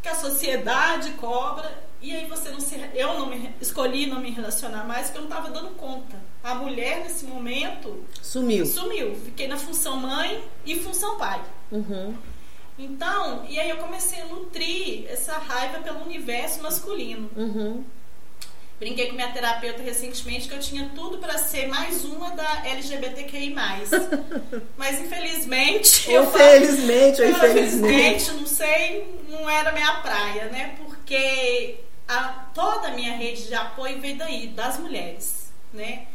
[0.00, 2.76] que a sociedade cobra, e aí você não se.
[2.94, 6.16] Eu não me escolhi não me relacionar mais porque eu não estava dando conta.
[6.42, 8.04] A mulher, nesse momento.
[8.22, 8.64] Sumiu.
[8.64, 9.16] Sumiu.
[9.24, 11.42] Fiquei na função mãe e função pai.
[11.72, 12.14] Uhum.
[12.78, 17.28] Então, e aí eu comecei a nutrir essa raiva pelo universo masculino.
[17.36, 17.84] Uhum.
[18.78, 23.52] Brinquei com minha terapeuta recentemente que eu tinha tudo para ser mais uma da LGBTQI.
[24.78, 26.08] Mas infelizmente.
[26.16, 28.30] Ou felizmente, ou infelizmente.
[28.30, 30.76] não sei, não era minha praia, né?
[30.78, 36.06] Porque a, toda a minha rede de apoio veio daí, das mulheres, né?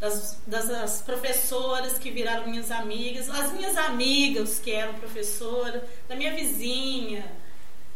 [0.00, 6.34] Das, das professoras que viraram minhas amigas, as minhas amigas que eram professoras, da minha
[6.34, 7.24] vizinha,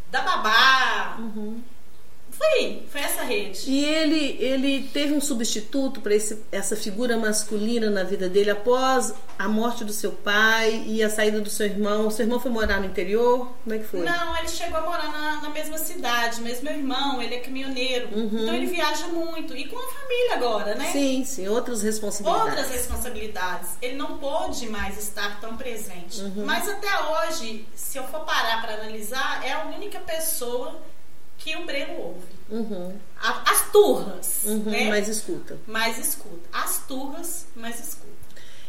[0.09, 1.16] da babá.
[1.19, 1.61] Uhum.
[2.38, 3.70] Foi, foi essa rede.
[3.70, 6.12] E ele, ele teve um substituto para
[6.53, 11.40] essa figura masculina na vida dele após a morte do seu pai e a saída
[11.40, 12.07] do seu irmão.
[12.07, 13.53] O seu irmão foi morar no interior?
[13.64, 14.01] Como é que foi?
[14.01, 18.09] Não, ele chegou a morar na, na mesma cidade, mas meu irmão, ele é caminhoneiro.
[18.14, 18.42] Uhum.
[18.42, 19.57] Então ele viaja muito.
[19.57, 20.90] E com a família agora, né?
[20.92, 22.49] Sim, sim, outras responsabilidades.
[22.49, 23.70] Outras responsabilidades.
[23.81, 26.20] Ele não pôde mais estar tão presente.
[26.20, 26.44] Uhum.
[26.44, 30.81] Mas até hoje, se eu for parar para analisar, é a única pessoa
[31.38, 32.37] que o Breno ouve.
[32.51, 32.92] Uhum.
[33.20, 34.42] As turras.
[34.44, 34.88] Uhum, né?
[34.88, 35.59] Mas escuta.
[35.66, 36.49] Mais escuta.
[36.53, 38.07] As turras, mais escuta.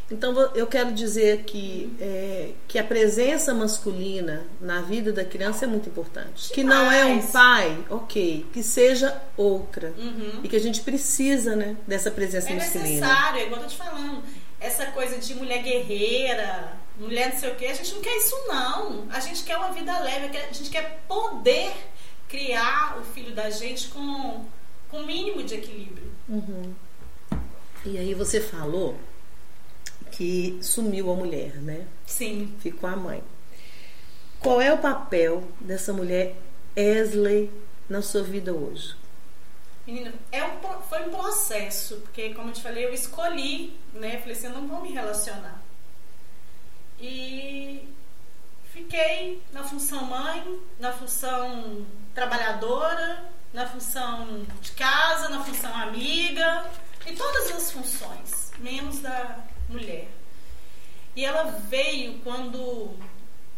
[0.09, 5.67] Então eu quero dizer que, é, que a presença masculina na vida da criança é
[5.67, 6.49] muito importante.
[6.53, 9.93] Que não é um pai, ok, que seja outra.
[9.97, 10.39] Uhum.
[10.43, 12.87] E que a gente precisa né, dessa presença é masculina.
[12.87, 14.23] É necessário, é igual eu tô te falando.
[14.59, 18.35] Essa coisa de mulher guerreira, mulher não sei o que, a gente não quer isso
[18.47, 19.07] não.
[19.11, 21.73] A gente quer uma vida leve, a gente quer poder
[22.27, 24.45] criar o filho da gente com,
[24.89, 26.11] com o mínimo de equilíbrio.
[26.27, 26.73] Uhum.
[27.85, 28.97] E aí você falou
[30.11, 31.87] que sumiu a mulher, né?
[32.05, 32.53] Sim.
[32.59, 33.23] Ficou a mãe.
[34.39, 36.35] Qual é o papel dessa mulher
[36.75, 37.51] Esley
[37.89, 38.95] na sua vida hoje?
[39.85, 44.19] Menina, é um, foi um processo, porque como eu te falei, eu escolhi, né?
[44.19, 45.63] Falei assim, eu não vou me relacionar.
[46.99, 47.87] E
[48.73, 51.85] fiquei na função mãe, na função
[52.17, 56.65] trabalhadora, na função de casa, na função amiga,
[57.05, 59.37] em todas as funções, menos da
[59.69, 60.07] mulher.
[61.15, 62.97] E ela veio quando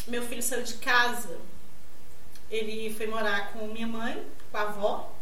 [0.06, 1.40] meu filho saiu de casa.
[2.52, 5.16] Ele foi morar com minha mãe, com a avó.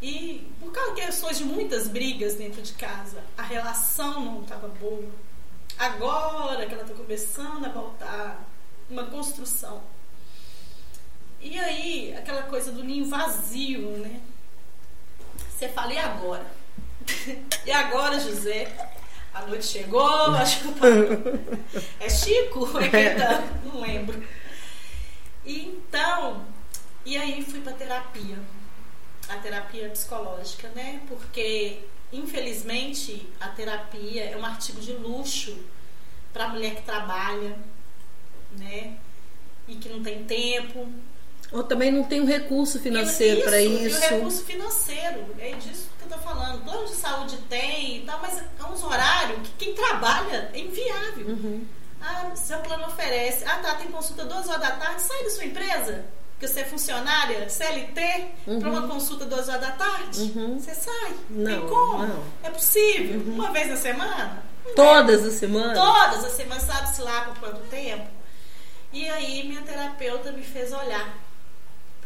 [0.00, 5.10] E por causa de de muitas brigas dentro de casa, a relação não estava boa.
[5.78, 8.42] Agora que ela está começando a voltar
[8.88, 9.82] uma construção.
[11.40, 14.20] E aí, aquela coisa do ninho vazio, né?
[15.50, 16.46] Você fala, e agora?
[17.64, 18.72] e agora, José?
[19.32, 20.80] A noite chegou, acho que.
[22.00, 22.66] É Chico?
[22.78, 23.44] É quem tá?
[23.64, 24.22] Não lembro.
[25.44, 26.44] E então,
[27.04, 28.38] e aí fui para terapia.
[29.28, 31.00] A terapia psicológica, né?
[31.06, 31.80] Porque,
[32.12, 35.56] infelizmente, a terapia é um artigo de luxo
[36.32, 37.58] para a mulher que trabalha,
[38.58, 38.96] né?
[39.68, 40.90] E que não tem tempo,
[41.52, 43.96] ou também não tem um recurso financeiro para isso.
[43.96, 46.64] O recurso financeiro, é disso que eu estou falando.
[46.64, 51.26] Plano de saúde tem e tal, mas é uns horários que quem trabalha é inviável.
[51.28, 51.64] Uhum.
[52.00, 53.44] Ah, seu plano oferece.
[53.44, 56.04] Ah, tá, tem consulta duas horas da tarde, sai da sua empresa.
[56.32, 58.60] Porque você é funcionária, CLT, uhum.
[58.60, 60.58] para uma consulta duas horas da tarde, uhum.
[60.58, 61.14] você sai.
[61.30, 62.06] Não, tem como?
[62.06, 62.24] Não.
[62.42, 63.20] É possível?
[63.20, 63.34] Uhum.
[63.34, 64.44] Uma vez na semana?
[64.74, 65.78] Todas as semanas?
[65.78, 68.06] Todas as semanas, sabe-se lá por quanto tempo.
[68.92, 71.25] E aí minha terapeuta me fez olhar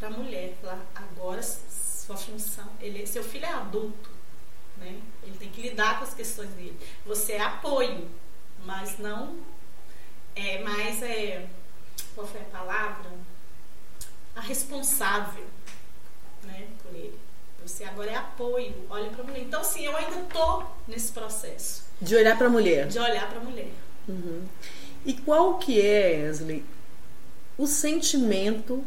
[0.01, 0.57] para a mulher.
[0.61, 4.11] Falar, agora sua função, ele, seu filho é adulto,
[4.78, 4.98] né?
[5.22, 6.76] Ele tem que lidar com as questões dele.
[7.07, 8.09] Você é apoio,
[8.64, 9.38] mas não
[10.34, 11.46] é mais é
[12.14, 13.11] qual foi a palavra?
[14.34, 15.44] A responsável,
[16.44, 17.18] né, por ele.
[17.62, 19.42] Você agora é apoio, olha para a mulher.
[19.42, 21.84] Então, assim, eu ainda tô nesse processo.
[22.01, 22.88] De olhar para a mulher.
[22.88, 23.70] De olhar para a mulher.
[24.09, 24.46] Uhum.
[25.05, 26.64] E qual que é, Wesley,
[27.59, 28.84] o sentimento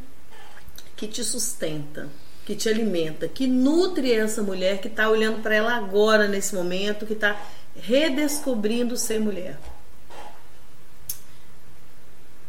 [0.95, 2.09] que te sustenta,
[2.45, 7.05] que te alimenta, que nutre essa mulher que está olhando para ela agora, nesse momento,
[7.05, 7.41] que está
[7.75, 9.57] redescobrindo ser mulher?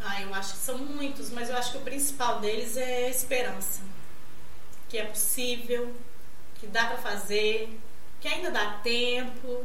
[0.00, 3.08] Ah, eu acho que são muitos, mas eu acho que o principal deles é a
[3.08, 3.80] esperança.
[4.88, 5.94] Que é possível,
[6.56, 7.78] que dá para fazer,
[8.20, 9.64] que ainda dá tempo.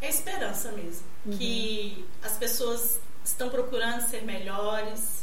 [0.00, 1.06] É esperança mesmo.
[1.24, 1.38] Uhum.
[1.38, 5.21] Que as pessoas estão procurando ser melhores,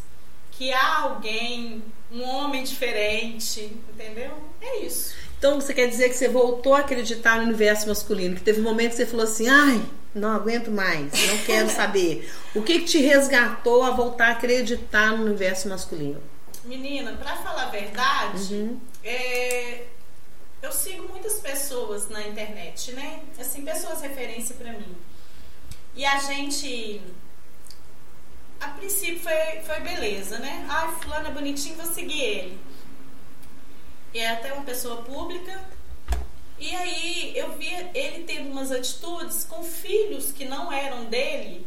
[0.60, 1.82] que há alguém
[2.12, 3.62] um homem diferente,
[3.94, 4.44] entendeu?
[4.60, 5.16] É isso.
[5.38, 8.64] Então você quer dizer que você voltou a acreditar no universo masculino, que teve um
[8.66, 9.82] momento que você falou assim, ai,
[10.14, 12.30] não aguento mais, não quero saber.
[12.54, 16.22] O que, que te resgatou a voltar a acreditar no universo masculino?
[16.66, 18.82] Menina, para falar a verdade, uhum.
[19.02, 19.86] é,
[20.62, 23.22] eu sigo muitas pessoas na internet, né?
[23.40, 24.94] Assim, pessoas referência para mim.
[25.96, 27.02] E a gente
[28.60, 30.66] a princípio foi, foi beleza, né?
[30.70, 32.60] Ai, fulano é bonitinho, vou seguir ele.
[34.14, 35.64] E é até uma pessoa pública.
[36.58, 41.66] E aí eu vi ele tendo umas atitudes com filhos que não eram dele.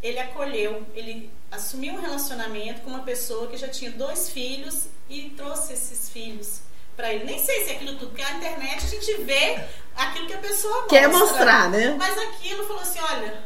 [0.00, 5.30] Ele acolheu, ele assumiu um relacionamento com uma pessoa que já tinha dois filhos e
[5.30, 6.60] trouxe esses filhos
[6.94, 7.24] para ele.
[7.24, 9.64] Nem sei se é aquilo tudo, porque na internet a gente vê
[9.96, 10.98] aquilo que a pessoa mostra.
[11.00, 11.96] Quer mostrar, né?
[11.98, 13.44] Mas aquilo falou assim: olha,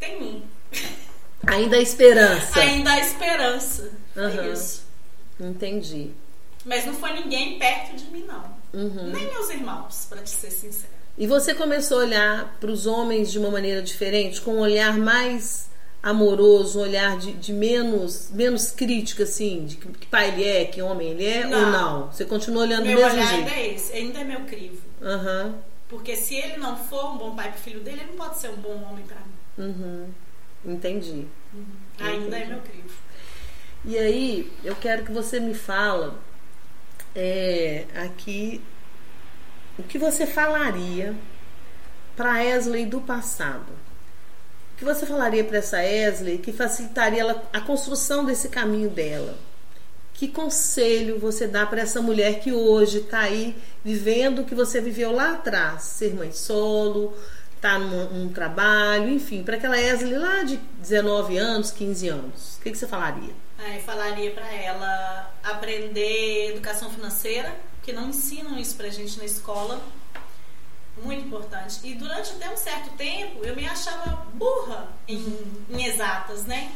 [0.00, 0.42] tem um.
[1.46, 2.60] Ainda há esperança.
[2.60, 3.90] Ainda há esperança.
[4.16, 4.28] Uhum.
[4.28, 4.84] É isso.
[5.40, 6.10] Entendi.
[6.64, 8.44] Mas não foi ninguém perto de mim, não.
[8.72, 9.10] Uhum.
[9.10, 10.92] Nem meus irmãos, para te ser sincera.
[11.18, 14.96] E você começou a olhar para os homens de uma maneira diferente, com um olhar
[14.96, 15.70] mais
[16.02, 20.64] amoroso, um olhar de, de menos, menos crítica, assim, de que, que, pai ele é,
[20.64, 21.58] que homem ele é, não.
[21.58, 22.12] ou não?
[22.12, 23.48] Você continua olhando meu do mesmo olhar jeito?
[23.48, 24.82] ainda é esse, ainda é meu crivo.
[25.00, 25.54] Uhum.
[25.88, 28.38] Porque se ele não for um bom pai para o filho dele, ele não pode
[28.38, 29.32] ser um bom homem para mim.
[29.58, 30.06] Uhum.
[30.64, 31.26] Entendi.
[31.52, 31.64] Uhum.
[31.98, 32.42] Ainda Entendi.
[32.42, 32.94] é meu crivo.
[33.84, 36.18] E aí, eu quero que você me fala
[37.14, 38.62] é, aqui
[39.78, 41.14] o que você falaria
[42.16, 43.72] para Esley do passado.
[44.72, 49.36] O que você falaria para essa Esley que facilitaria ela, a construção desse caminho dela?
[50.14, 54.80] Que conselho você dá para essa mulher que hoje está aí vivendo o que você
[54.80, 55.82] viveu lá atrás?
[55.82, 57.16] Ser mãe solo,
[57.62, 62.60] tá num, num trabalho, enfim, para aquela Esley lá de 19 anos, 15 anos, o
[62.60, 63.32] que, que você falaria?
[63.56, 69.24] Ah, eu falaria para ela aprender educação financeira, que não ensinam isso pra gente na
[69.24, 69.80] escola.
[71.02, 71.78] Muito importante.
[71.84, 75.38] E durante até um certo tempo eu me achava burra em,
[75.70, 76.72] em exatas, né?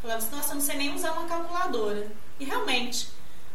[0.00, 2.06] Falava assim, nossa, eu não sei nem usar uma calculadora.
[2.38, 3.10] E realmente,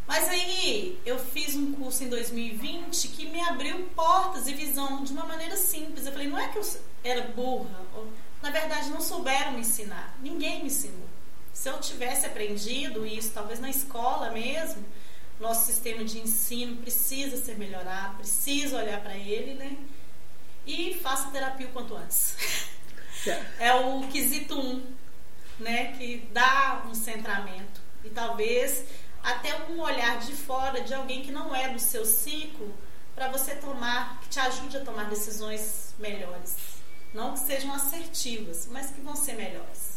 [0.06, 5.12] mas aí eu fiz um curso em 2020 que me abriu portas e visão de
[5.12, 6.06] uma maneira simples.
[6.06, 6.66] Eu falei, não é que eu
[7.02, 8.06] era burra, ou,
[8.40, 10.16] na verdade não souberam me ensinar.
[10.22, 11.08] Ninguém me ensinou.
[11.52, 14.84] Se eu tivesse aprendido isso, talvez na escola mesmo,
[15.40, 19.76] nosso sistema de ensino precisa ser melhorado, precisa olhar para ele, né?
[20.66, 22.34] E faça terapia o quanto antes.
[23.58, 24.82] É o quesito 1, um,
[25.58, 25.92] né?
[25.98, 27.80] Que dá um centramento.
[28.04, 28.84] E talvez
[29.26, 32.72] até um olhar de fora de alguém que não é do seu ciclo
[33.14, 36.54] para você tomar, que te ajude a tomar decisões melhores.
[37.12, 39.96] Não que sejam assertivas, mas que vão ser melhores.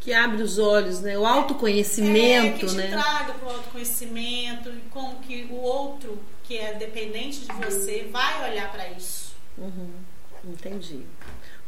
[0.00, 1.16] que abre os olhos, né?
[1.16, 2.88] O autoconhecimento, é, que te né?
[2.88, 8.50] traga para o autoconhecimento e como que o outro que é dependente de você vai
[8.50, 9.34] olhar para isso.
[9.56, 9.94] Uhum,
[10.44, 11.06] entendi.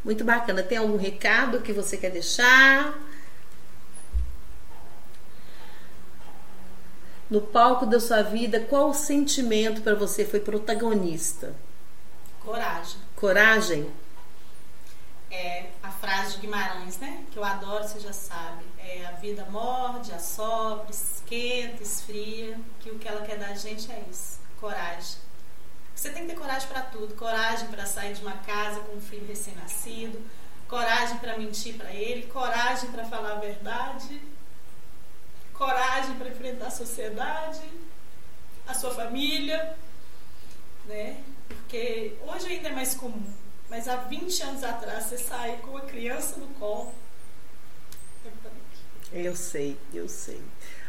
[0.04, 0.62] Muito bacana.
[0.62, 2.98] Tem algum recado que você quer deixar?
[7.28, 11.54] No palco da sua vida, qual sentimento para você foi protagonista?
[12.40, 13.00] Coragem.
[13.16, 13.90] Coragem?
[15.28, 17.24] É a frase de Guimarães, né?
[17.32, 18.64] Que eu adoro, você já sabe.
[18.78, 22.56] É a vida morde, assopra, esquenta, esfria.
[22.78, 24.38] Que o que ela quer da gente é isso.
[24.60, 25.18] Coragem.
[25.96, 27.14] Você tem que ter coragem para tudo.
[27.16, 30.22] Coragem para sair de uma casa com um filho recém-nascido.
[30.68, 32.28] Coragem para mentir para ele.
[32.28, 34.22] Coragem para falar a verdade.
[35.58, 37.62] Coragem para enfrentar a sociedade,
[38.66, 39.74] a sua família,
[40.86, 41.16] né?
[41.48, 43.32] Porque hoje ainda é mais comum.
[43.68, 46.92] Mas há 20 anos atrás você sair com uma criança no colo.
[49.12, 50.40] Eu sei, eu sei.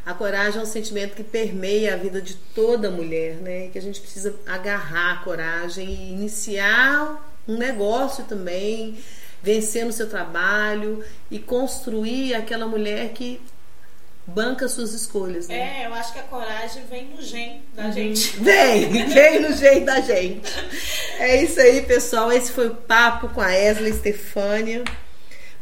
[0.05, 3.70] A coragem é um sentimento que permeia a vida de toda mulher, né?
[3.70, 9.01] Que a gente precisa agarrar a coragem e iniciar um negócio também,
[9.41, 13.41] vencer no seu trabalho e construir aquela mulher que
[14.28, 15.47] banca suas escolhas.
[15.47, 15.84] Né?
[15.84, 17.91] É, eu acho que a coragem vem no gene da uhum.
[17.93, 18.38] gente.
[18.38, 20.51] Vem, vem no gene da gente.
[21.17, 22.32] É isso aí, pessoal.
[22.32, 24.84] Esse foi o papo com a Esla Estefânia.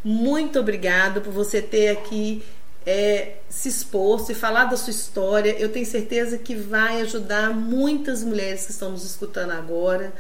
[0.04, 2.44] Muito obrigada por você ter aqui
[2.86, 5.56] é, se exposto e falar da sua história.
[5.60, 10.12] Eu tenho certeza que vai ajudar muitas mulheres que estão nos escutando agora.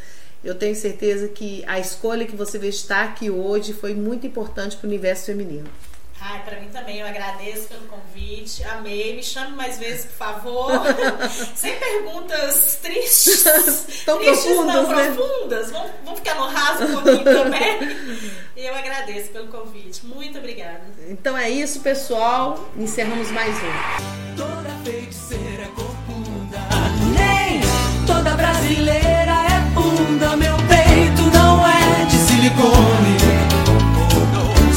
[0.44, 4.78] Eu tenho certeza que a escolha que você veio estar aqui hoje foi muito importante
[4.78, 5.68] para o universo feminino.
[6.28, 10.72] Ai, para mim também, eu agradeço pelo convite, amei, me chame mais vezes, por favor.
[11.56, 13.44] Sem perguntas tristes.
[14.04, 15.12] Tão tristes profundas, não, né?
[15.12, 15.72] profundas.
[15.72, 17.98] Vamos, vamos ficar no raso um pouquinho também.
[18.56, 20.04] E eu agradeço pelo convite.
[20.04, 20.82] Muito obrigada.
[21.08, 22.60] Então é isso, pessoal.
[22.76, 24.36] Encerramos mais um.
[24.36, 26.58] Toda feiticeira é corcunda,
[27.14, 27.62] nem
[28.08, 30.36] toda brasileira é bunda.
[30.38, 33.25] Meu peito não é de silicone.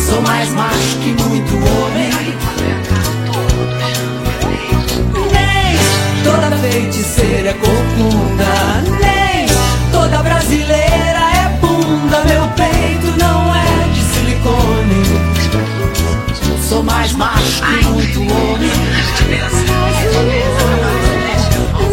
[0.08, 2.10] Sou mais macho que muito homem.
[5.32, 5.78] Nem
[6.24, 8.82] toda feiticeira é corcunda.
[9.00, 9.46] Nem
[9.92, 12.24] toda brasileira é bunda.
[12.24, 15.04] Meu peito não é de silicone.
[16.66, 18.70] Sou mais macho que muito homem.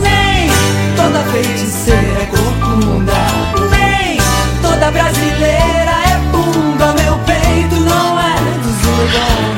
[0.01, 0.49] Nem
[0.95, 3.13] toda feiticeira é corcunda.
[3.69, 4.17] Nem
[4.61, 5.64] toda brasileira.
[9.11, 9.54] gone.